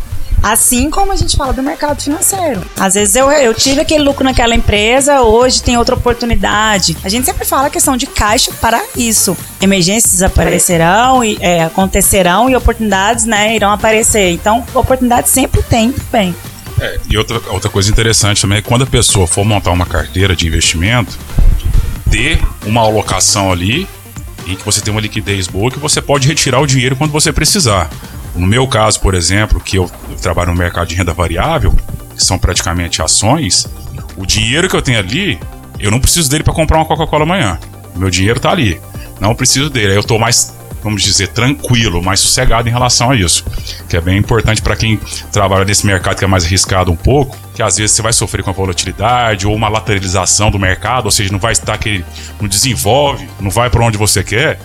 [0.44, 2.62] Assim como a gente fala do mercado financeiro.
[2.78, 6.98] Às vezes eu, eu tive aquele lucro naquela empresa, hoje tem outra oportunidade.
[7.02, 9.38] A gente sempre fala a questão de caixa para isso.
[9.62, 14.32] Emergências aparecerão e é, acontecerão e oportunidades né, irão aparecer.
[14.32, 16.36] Então, oportunidade sempre tem também.
[16.84, 19.86] É, e outra, outra coisa interessante também é que quando a pessoa for montar uma
[19.86, 21.18] carteira de investimento,
[22.12, 23.88] ter uma alocação ali
[24.46, 27.32] em que você tem uma liquidez boa que você pode retirar o dinheiro quando você
[27.32, 27.90] precisar.
[28.36, 29.90] No meu caso, por exemplo, que eu,
[30.22, 31.74] trabalho no mercado de renda variável,
[32.16, 33.66] que são praticamente ações,
[34.18, 35.40] o dinheiro que eu tenho ali,
[35.80, 37.58] eu não preciso dele para comprar uma Coca-Cola amanhã.
[37.96, 38.78] O meu dinheiro tá ali.
[39.22, 39.92] Não preciso dele.
[39.92, 43.46] Aí eu tô mais vamos dizer, tranquilo, mais sossegado em relação a isso.
[43.88, 45.00] Que é bem importante para quem
[45.32, 48.44] trabalha nesse mercado que é mais arriscado um pouco, que às vezes você vai sofrer
[48.44, 52.04] com a volatilidade ou uma lateralização do mercado, ou seja, não vai estar que
[52.40, 54.60] não desenvolve, não vai para onde você quer.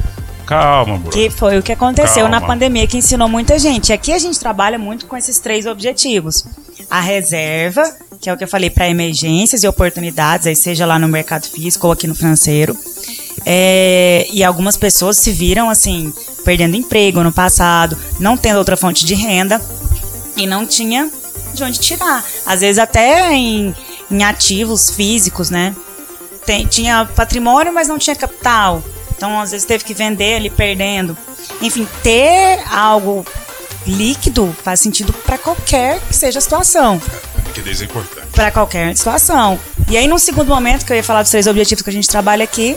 [0.46, 1.10] Calma, bro.
[1.10, 2.40] Que foi o que aconteceu Calma.
[2.40, 3.92] na pandemia que ensinou muita gente.
[3.92, 6.46] Aqui a gente trabalha muito com esses três objetivos:
[6.90, 7.82] a reserva,
[8.18, 11.46] que é o que eu falei para emergências e oportunidades, aí seja lá no mercado
[11.46, 12.74] físico ou aqui no financeiro.
[13.44, 16.12] É, e algumas pessoas se viram assim,
[16.44, 19.60] perdendo emprego no passado, não tendo outra fonte de renda
[20.36, 21.10] e não tinha
[21.54, 22.24] de onde tirar.
[22.46, 23.74] Às vezes até em,
[24.10, 25.74] em ativos físicos, né?
[26.46, 28.82] Tem, tinha patrimônio, mas não tinha capital.
[29.16, 31.16] Então, às vezes teve que vender ali perdendo.
[31.60, 33.26] Enfim, ter algo
[33.86, 37.00] líquido faz sentido para qualquer que seja a situação.
[37.46, 38.28] Liquidez é importante.
[38.32, 39.58] Para qualquer situação.
[39.90, 42.08] E aí, no segundo momento, que eu ia falar dos três objetivos que a gente
[42.08, 42.76] trabalha aqui,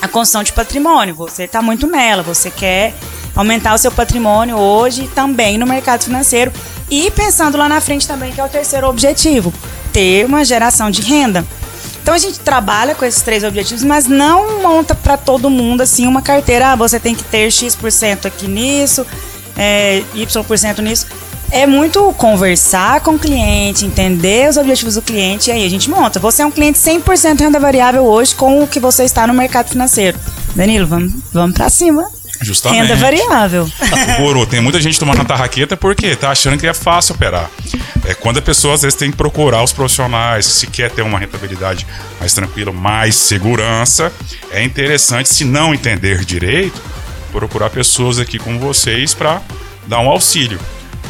[0.00, 1.14] a construção de patrimônio.
[1.14, 2.94] Você está muito nela, você quer
[3.34, 6.52] aumentar o seu patrimônio hoje também no mercado financeiro
[6.90, 9.52] e pensando lá na frente também que é o terceiro objetivo,
[9.92, 11.44] ter uma geração de renda.
[12.02, 16.06] Então a gente trabalha com esses três objetivos, mas não monta para todo mundo assim
[16.06, 19.06] uma carteira, ah, você tem que ter X% aqui nisso,
[19.56, 21.06] é, Y% nisso
[21.50, 25.90] é muito conversar com o cliente, entender os objetivos do cliente e aí a gente
[25.90, 26.20] monta.
[26.20, 29.68] Você é um cliente 100% renda variável hoje com o que você está no mercado
[29.68, 30.18] financeiro.
[30.54, 32.08] Danilo, vamos, vamos para cima.
[32.42, 32.82] Justamente.
[32.82, 33.70] Renda variável.
[34.18, 37.50] Guru, tem muita gente tomando a tarraqueta porque tá achando que é fácil operar.
[38.06, 41.18] É quando a pessoa às vezes tem que procurar os profissionais, se quer ter uma
[41.18, 41.86] rentabilidade
[42.18, 44.10] mais tranquila, mais segurança,
[44.50, 46.80] é interessante, se não entender direito,
[47.30, 49.42] procurar pessoas aqui como vocês para
[49.86, 50.58] dar um auxílio.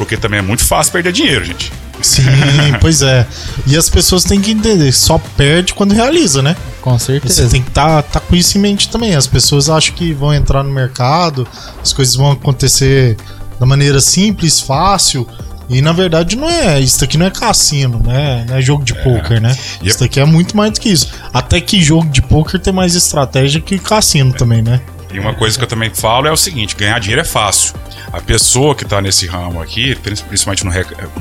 [0.01, 1.71] Porque também é muito fácil perder dinheiro, gente.
[2.01, 2.23] Sim,
[2.81, 3.27] pois é.
[3.67, 6.55] E as pessoas têm que entender, só perde quando realiza, né?
[6.81, 7.43] Com certeza.
[7.43, 9.13] Você tem que estar tá, tá com isso em mente também.
[9.13, 11.47] As pessoas acham que vão entrar no mercado,
[11.79, 13.15] as coisas vão acontecer
[13.59, 15.27] da maneira simples, fácil.
[15.69, 18.43] E na verdade não é, isso aqui não é cassino, né?
[18.49, 19.55] Não é jogo de poker, né?
[19.83, 21.09] E Isso aqui é muito mais do que isso.
[21.31, 24.81] Até que jogo de poker tem mais estratégia que cassino também, né?
[25.13, 27.73] E uma coisa que eu também falo é o seguinte: ganhar dinheiro é fácil.
[28.13, 30.71] A pessoa que está nesse ramo aqui, principalmente no,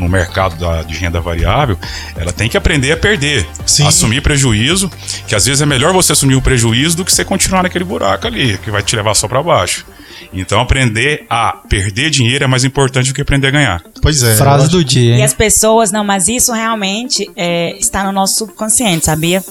[0.01, 1.79] no mercado da- de renda variável,
[2.17, 3.47] ela tem que aprender a perder.
[3.65, 3.87] Sim.
[3.87, 4.91] Assumir prejuízo,
[5.27, 8.27] que às vezes é melhor você assumir o prejuízo do que você continuar naquele buraco
[8.27, 9.85] ali, que vai te levar só para baixo.
[10.33, 13.83] Então, aprender a perder dinheiro é mais importante do que aprender a ganhar.
[14.03, 14.37] Pois é.
[14.37, 15.25] Frase do dia, E hein?
[15.25, 19.45] as pessoas, não, mas isso realmente é, está no nosso subconsciente, sabia?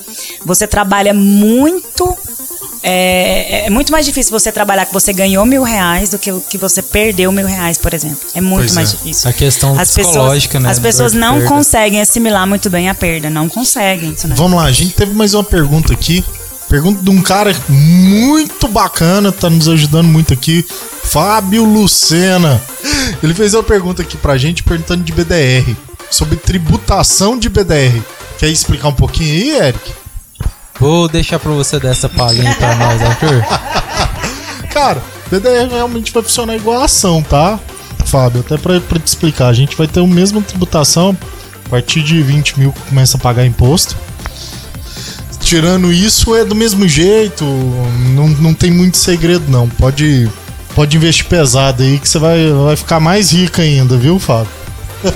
[0.45, 2.17] Você trabalha muito.
[2.81, 6.39] É, é muito mais difícil você trabalhar que você ganhou mil reais do que o
[6.39, 8.17] que você perdeu mil reais, por exemplo.
[8.33, 8.95] É muito Pois mais é.
[8.97, 9.29] difícil.
[9.29, 10.69] A questão As psicológica, pessoas, né?
[10.71, 11.49] As pessoas não perda.
[11.49, 14.13] conseguem assimilar muito bem a perda, não conseguem.
[14.13, 16.23] Isso não é- Vamos lá, a gente teve mais uma pergunta aqui.
[16.69, 20.63] Pergunta de um cara muito bacana, tá nos ajudando muito aqui.
[21.03, 22.61] Fábio Lucena.
[23.23, 25.75] Ele fez uma pergunta aqui pra gente perguntando de BDR.
[26.11, 27.99] Sobre tributação de BDR.
[28.37, 29.93] Quer explicar um pouquinho aí, Eric?
[30.79, 33.43] Vou deixar pra você dessa palhinha pra nós, Arthur.
[34.71, 35.01] Cara,
[35.31, 37.59] BDR realmente vai funcionar igual a ação, tá?
[38.05, 39.47] Fábio, até pra, pra te explicar.
[39.47, 41.17] A gente vai ter a mesma tributação.
[41.65, 43.95] A partir de 20 mil começa a pagar imposto.
[45.49, 47.43] Tirando isso, é do mesmo jeito.
[48.13, 49.67] Não, não tem muito segredo, não.
[49.67, 50.29] Pode,
[50.75, 54.51] pode investir pesado aí que você vai, vai ficar mais rico ainda, viu, Fábio?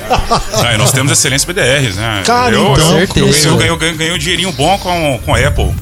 [0.65, 2.23] Ah, nós temos excelentes BDRs, né?
[2.25, 5.39] Cara, eu, então, eu, eu, ganhei- eu ganhei- eu um dinheirinho bom com, com a
[5.39, 5.75] Apple.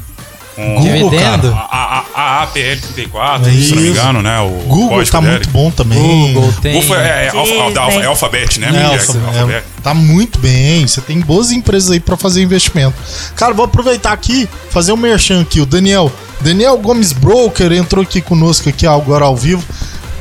[0.62, 1.52] Com Google, Dividendo?
[1.52, 1.68] cara.
[1.72, 4.40] a, a, a APL34, É se não me engano, né?
[4.42, 5.32] O Google tá dele.
[5.34, 6.34] muito bom também.
[6.34, 6.74] Google tem.
[6.80, 8.68] Google é, é, alfa- é Alphabet, né?
[8.68, 8.92] É, Miriam?
[8.92, 9.64] Alfa- é, Alphabet.
[9.84, 10.86] tá muito bem.
[10.88, 12.94] Você tem boas empresas aí pra fazer investimento.
[13.36, 15.60] Cara, vou aproveitar aqui, fazer um merchan aqui.
[15.62, 19.64] O Daniel, Daniel Gomes Broker entrou aqui conosco aqui agora ao vivo.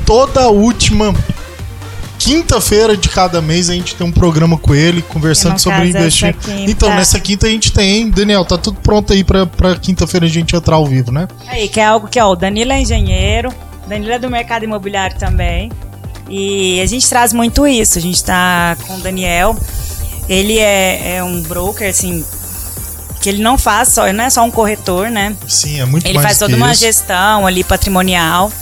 [0.07, 1.15] Toda última
[2.21, 5.79] quinta-feira de cada mês a gente tem um programa com ele conversando sobre
[6.33, 8.11] quinta- Então, nessa quinta a gente tem?
[8.11, 11.27] Daniel, tá tudo pronto aí pra, pra quinta-feira a gente entrar ao vivo, né?
[11.49, 13.49] Aí, que é algo que, ó, o Danilo é engenheiro,
[13.87, 15.73] o Danilo é do mercado imobiliário também.
[16.29, 17.99] E a gente traz muito isso.
[17.99, 19.57] A gente tá com o Daniel.
[20.29, 22.25] Ele é, é um broker, assim,
[23.21, 25.35] que ele não faz só, ele não é só um corretor, né?
[25.49, 26.83] Sim, é muito Ele faz toda uma isso.
[26.83, 28.53] gestão ali patrimonial.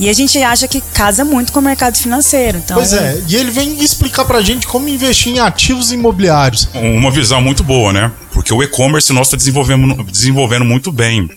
[0.00, 2.58] E a gente acha que casa muito com o mercado financeiro.
[2.58, 6.68] Então, Pois é, e ele vem explicar pra gente como investir em ativos imobiliários.
[6.74, 8.12] Uma visão muito boa, né?
[8.32, 11.28] Porque o e-commerce nosso está desenvolvendo, desenvolvendo muito bem.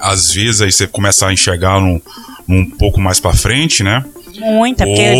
[0.00, 2.00] Às vezes aí você começa a enxergar num,
[2.48, 4.04] num pouco mais para frente, né?
[4.40, 5.10] Muita, porque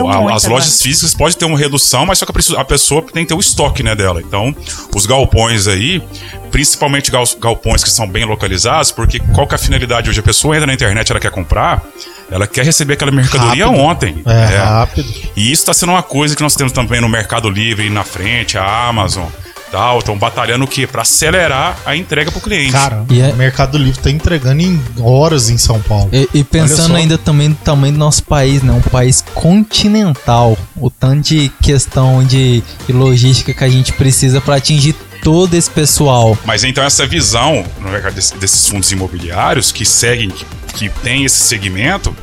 [0.00, 3.02] Ou a- muito as lojas físicas podem ter uma redução, mas só que a pessoa-
[3.12, 4.20] tem que ter o estoque né, dela.
[4.20, 4.54] Então,
[4.94, 6.02] os galpões aí,
[6.50, 10.20] principalmente gal- galpões que são bem localizados, porque qual que é a finalidade hoje?
[10.20, 11.82] A pessoa entra na internet, ela quer comprar,
[12.30, 13.80] ela quer receber aquela mercadoria Rápido.
[13.82, 14.22] ontem.
[14.26, 15.12] É, rápido.
[15.36, 18.58] E isso está sendo uma coisa que nós temos também no Mercado Livre na frente,
[18.58, 19.26] a Amazon,
[19.72, 20.86] tal, estão batalhando o quê?
[20.86, 22.70] Para acelerar a entrega para o cliente.
[22.72, 26.10] Cara, E é- o Mercado Livre tá entregando em horas em São Paulo.
[26.12, 28.72] E, e pensando ainda também do tamanho do nosso país, né?
[28.72, 30.56] Um país continental.
[30.76, 35.70] O tanto de questão de, de logística que a gente precisa para atingir todo esse
[35.70, 36.36] pessoal.
[36.44, 40.44] Mas então essa visão no mercado desse- desses fundos imobiliários que seguem, que,
[40.74, 42.14] que tem esse segmento,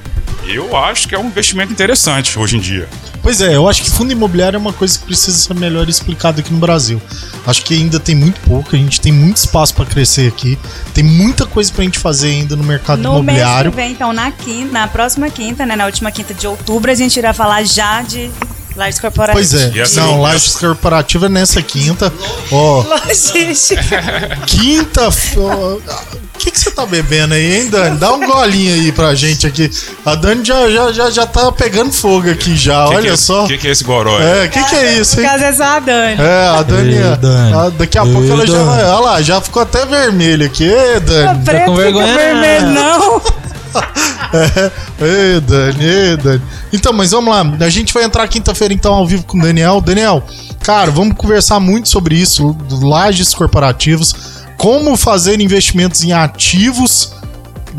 [0.46, 2.88] eu acho que é um investimento interessante hoje em dia.
[3.22, 6.40] Pois é, eu acho que fundo imobiliário é uma coisa que precisa ser melhor explicada
[6.40, 7.02] aqui no Brasil.
[7.46, 10.58] Acho que ainda tem muito pouco, a gente tem muito espaço pra crescer aqui.
[10.94, 13.72] Tem muita coisa pra gente fazer ainda no mercado No mês imobiliário.
[13.72, 16.96] que vem, então, na quinta, na próxima quinta, né, na última quinta de outubro, a
[16.96, 18.32] gente irá falar já de
[18.76, 19.50] lajes corporativas.
[19.52, 22.12] Pois é, essa- não, lajes corporativa é nessa quinta.
[22.52, 23.84] Ó, Logística.
[24.48, 25.10] quinta.
[25.10, 27.98] O que, que você tá bebendo aí, hein, Dani?
[27.98, 29.70] Dá um golinho aí pra gente aqui.
[30.06, 33.18] A Dani já, já, já, já tá pegando fogo aqui já, Que que olha é,
[33.18, 33.44] só.
[33.44, 34.18] O que, que é esse goró?
[34.22, 35.28] É, o que, que é isso, No hein?
[35.30, 36.22] caso é só a Dani.
[36.22, 36.94] É, a Dani.
[36.96, 37.54] Ei, Dani.
[37.54, 38.66] a- daqui a pouco Ei, ela já Dani.
[38.70, 38.84] vai.
[38.86, 40.64] Olha lá, já ficou até vermelho aqui.
[40.64, 41.44] Ê, Dani.
[41.44, 43.22] Preto com fica vergonha, vermelho, não.
[45.02, 46.42] Ê, Dani, ê, Dani.
[46.72, 47.66] Então, mas vamos lá.
[47.66, 49.82] A gente vai entrar quinta-feira, então, ao vivo com o Daniel.
[49.82, 50.24] Daniel,
[50.62, 52.56] cara, vamos conversar muito sobre isso.
[52.82, 54.16] Lajes corporativos.
[54.58, 57.14] Como fazer investimentos em ativos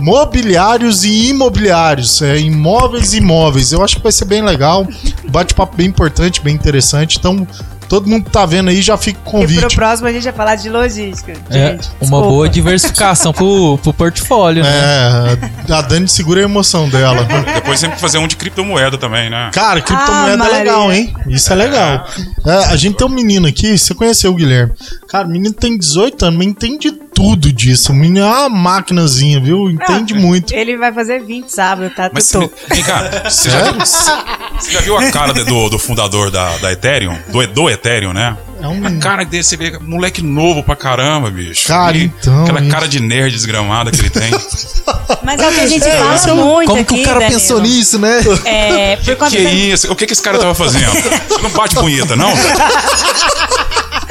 [0.01, 3.72] mobiliários e imobiliários, é, imóveis e imóveis.
[3.72, 4.86] Eu acho que vai ser bem legal,
[5.28, 7.18] bate-papo bem importante, bem interessante.
[7.18, 7.46] Então,
[7.91, 9.74] todo mundo que tá vendo aí já fica com o E pro convite.
[9.74, 11.32] próximo a gente vai falar de logística.
[11.51, 15.36] É gente, uma boa diversificação pro, pro portfólio, né?
[15.68, 17.26] É, a Dani segura a emoção dela.
[17.53, 19.51] Depois tem que fazer um de criptomoeda também, né?
[19.53, 21.12] Cara, criptomoeda Ah, é legal, hein?
[21.26, 22.07] Isso é legal.
[22.47, 24.72] É, a gente tem um menino aqui, você conheceu o Guilherme.
[25.11, 27.90] Cara, o menino tem 18 anos, mas entende tudo disso.
[27.90, 29.68] O menino é uma maquinazinha, viu?
[29.68, 30.54] Entende muito.
[30.54, 32.08] Ele vai fazer 20 sábado, tá?
[32.12, 32.52] Mas Tutu.
[32.68, 36.56] vem cá, você já, viu, você já viu a cara de- do, do fundador da,
[36.58, 37.18] da Ethereum?
[37.28, 38.36] Do, do Ethereum, né?
[38.62, 38.86] É um.
[38.86, 41.66] A cara dele, você vê, moleque novo pra caramba, bicho.
[41.66, 42.70] Cara, E então, Aquela isso.
[42.70, 44.30] cara de nerd desgramada que ele tem.
[45.24, 47.40] Mas é o que a gente fala muito Como aqui, que o cara Danilo.
[47.40, 48.20] pensou nisso, né?
[48.44, 49.90] É, por conta que da- isso?
[49.92, 50.92] O que, que esse cara tava fazendo?
[50.92, 52.30] Você não bate punheta, não?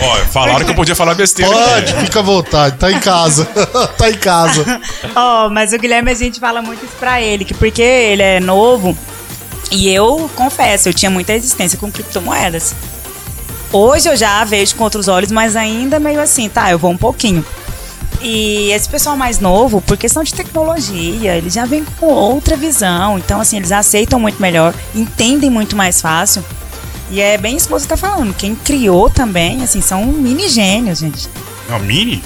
[0.01, 1.51] Olha, falaram que eu podia falar besteira.
[1.51, 2.77] Pode, fica à vontade.
[2.77, 3.45] Tá em casa.
[3.97, 4.81] tá em casa.
[5.15, 8.39] Ó, mas o Guilherme a gente fala muito isso pra ele, que porque ele é
[8.39, 8.97] novo
[9.71, 12.73] e eu confesso, eu tinha muita resistência com criptomoedas.
[13.71, 16.97] Hoje eu já vejo com outros olhos, mas ainda meio assim, tá, eu vou um
[16.97, 17.45] pouquinho.
[18.21, 23.17] E esse pessoal mais novo, por questão de tecnologia, eles já vêm com outra visão.
[23.17, 26.43] Então, assim, eles aceitam muito melhor, entendem muito mais fácil.
[27.09, 28.33] E é bem isso que você tá falando.
[28.33, 31.27] Quem criou também, assim, são mini gênios, gente.
[31.69, 32.23] Não, mini?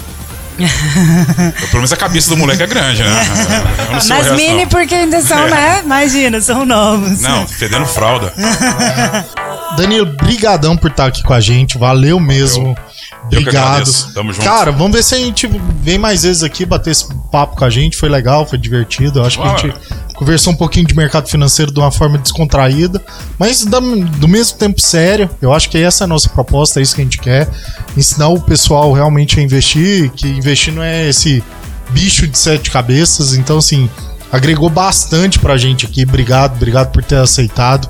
[0.60, 3.10] Eu, pelo menos a cabeça do moleque é grande, né?
[3.92, 4.68] Mas resto, mini não.
[4.68, 5.50] porque ainda são, É.
[5.50, 5.82] né?
[5.84, 7.22] Imagina, são novos.
[7.22, 8.32] Não, fedendo fralda.
[9.78, 11.78] Danilo, brigadão por estar aqui com a gente.
[11.78, 12.78] Valeu mesmo.
[13.24, 13.66] Eu que Obrigado.
[13.68, 14.14] agradeço.
[14.14, 14.46] Tamo junto.
[14.46, 15.50] Cara, vamos ver se a gente
[15.82, 17.98] vem mais vezes aqui bater esse papo com a gente.
[17.98, 19.20] Foi legal, foi divertido.
[19.20, 19.74] Eu acho que a gente
[20.16, 23.02] conversou um pouquinho de mercado financeiro de uma forma descontraída,
[23.38, 25.30] mas da- do mesmo tempo sério.
[25.42, 27.50] Eu acho que essa é a nossa proposta, é isso que a gente quer.
[27.98, 31.44] Ensinar o pessoal realmente a investir, que investir não é esse
[31.90, 33.34] bicho de sete cabeças.
[33.34, 33.90] Então, assim,
[34.32, 36.04] agregou bastante pra gente aqui.
[36.04, 37.90] Obrigado, obrigado por ter aceitado.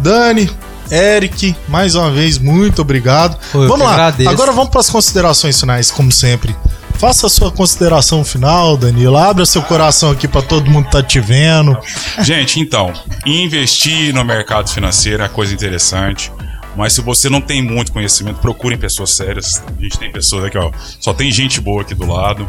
[0.00, 0.48] Dani,
[0.90, 3.38] Eric, mais uma vez, muito obrigado.
[3.52, 4.30] Pô, vamos lá, agradeço.
[4.30, 6.54] agora vamos para as considerações finais, como sempre.
[6.98, 9.16] Faça a sua consideração final, Danilo.
[9.16, 11.78] Abra seu coração aqui para todo mundo tá te vendo.
[12.22, 12.92] Gente, então,
[13.24, 16.32] investir no mercado financeiro é coisa interessante.
[16.76, 19.62] Mas se você não tem muito conhecimento, procurem pessoas sérias.
[19.64, 20.72] A gente tem pessoas aqui, ó.
[20.98, 22.44] Só tem gente boa aqui do lado,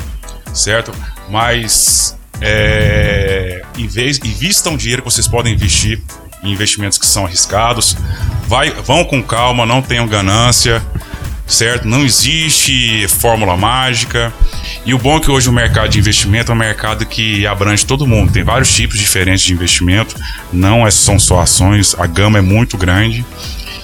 [0.51, 0.91] certo?
[1.29, 6.01] Mas é, invistam dinheiro que vocês podem investir
[6.43, 7.95] em investimentos que são arriscados.
[8.47, 10.81] Vai, vão com calma, não tenham ganância,
[11.49, 11.87] certo?
[11.87, 14.31] Não existe fórmula mágica.
[14.85, 17.85] E o bom é que hoje o mercado de investimento é um mercado que abrange
[17.85, 18.31] todo mundo.
[18.31, 20.15] Tem vários tipos diferentes de investimento.
[20.53, 23.25] Não é, são só ações, a gama é muito grande.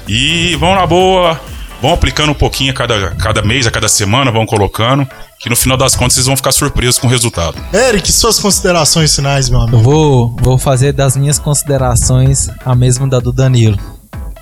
[0.08, 1.40] E vão na boa,
[1.82, 5.08] vão aplicando um pouquinho a cada, cada mês, a cada semana, vão colocando.
[5.40, 7.58] Que no final das contas vocês vão ficar surpresos com o resultado.
[7.74, 9.80] Eric, suas considerações finais, meu Eu amigo.
[9.80, 13.78] vou, vou fazer das minhas considerações a mesma da do Danilo.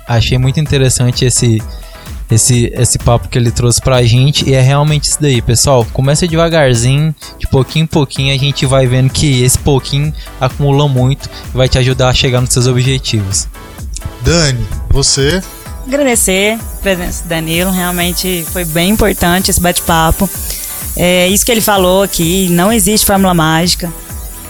[0.06, 1.60] Achei muito interessante esse,
[2.30, 5.86] esse, esse papo que ele trouxe pra gente e é realmente isso daí, pessoal.
[5.92, 11.28] Começa devagarzinho, de pouquinho em pouquinho a gente vai vendo que esse pouquinho acumula muito
[11.52, 13.48] e vai te ajudar a chegar nos seus objetivos.
[14.22, 15.42] Dani, você.
[15.86, 20.28] Agradecer a presença do Danilo, realmente foi bem importante esse bate-papo.
[20.96, 23.92] É isso que ele falou aqui, não existe fórmula mágica.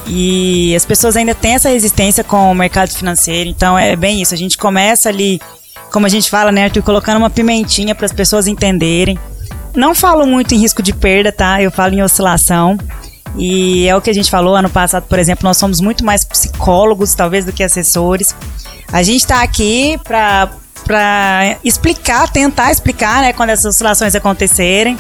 [0.07, 4.35] E as pessoas ainda têm essa resistência com o mercado financeiro, então é bem isso.
[4.35, 5.41] A gente começa ali,
[5.95, 9.17] como a gente fala, né, Arthur, colocando uma pimentinha para as pessoas entenderem.
[9.77, 11.63] Não falo muito em risco de perda, tá?
[11.63, 12.77] Eu falo em oscilação.
[13.37, 16.25] E é o que a gente falou ano passado, por exemplo, nós somos muito mais
[16.25, 18.35] psicólogos, talvez, do que assessores.
[18.93, 20.51] A gente está aqui para
[20.85, 24.99] para explicar, tentar explicar, né, quando essas oscilações acontecerem,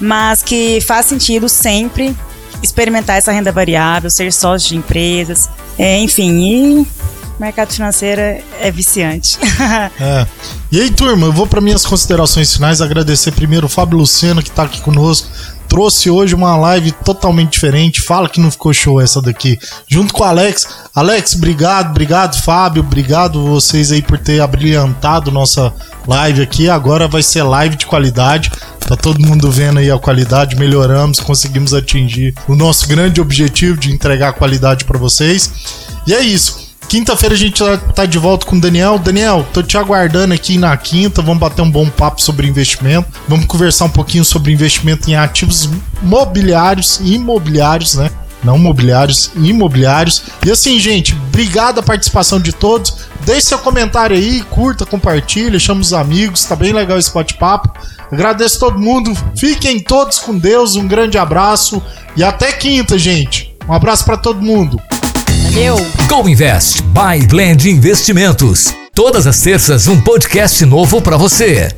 [0.00, 2.16] mas que faz sentido sempre
[2.62, 6.86] experimentar essa renda variável, ser sócio de empresas, é, enfim, e
[7.38, 8.20] mercado financeiro
[8.60, 9.38] é viciante.
[10.00, 10.26] É.
[10.70, 12.80] E aí, turma, eu vou para minhas considerações finais.
[12.80, 15.28] Agradecer primeiro o Fábio Luciano, que tá aqui conosco.
[15.68, 18.00] Trouxe hoje uma live totalmente diferente.
[18.00, 19.58] Fala que não ficou show essa daqui.
[19.86, 20.66] Junto com o Alex.
[20.94, 22.82] Alex, obrigado, obrigado, Fábio.
[22.82, 25.72] Obrigado vocês aí por ter abrilhantado nossa
[26.06, 26.68] live aqui.
[26.68, 28.50] Agora vai ser live de qualidade.
[28.80, 33.92] Tá todo mundo vendo aí a qualidade, melhoramos, conseguimos atingir o nosso grande objetivo de
[33.92, 35.50] entregar qualidade para vocês.
[36.06, 36.61] E é isso.
[36.88, 38.98] Quinta-feira a gente tá- tá de volta com o Daniel.
[38.98, 41.22] Daniel, tô te aguardando aqui na quinta.
[41.22, 43.08] Vamos bater um bom papo sobre investimento.
[43.26, 45.70] Vamos conversar um pouquinho sobre investimento em ativos
[46.02, 48.10] mobiliários e imobiliários, né?
[48.44, 50.22] Não mobiliários, imobiliários.
[50.44, 52.94] E assim, gente, obrigado a participação de todos.
[53.24, 56.44] Deixe seu comentário aí, curta, compartilha, chama os amigos.
[56.44, 57.72] Tá bem legal esse bate-papo.
[58.10, 59.16] Agradeço todo mundo.
[59.36, 60.76] Fiquem todos com Deus.
[60.76, 61.80] Um grande abraço
[62.16, 63.54] e até quinta, gente.
[63.66, 64.78] Um abraço para todo mundo.
[65.50, 65.76] Valeu!
[66.08, 68.72] Go Invest by Blend Investimentos.
[68.94, 71.68] Todas as terças um podcast novo para você.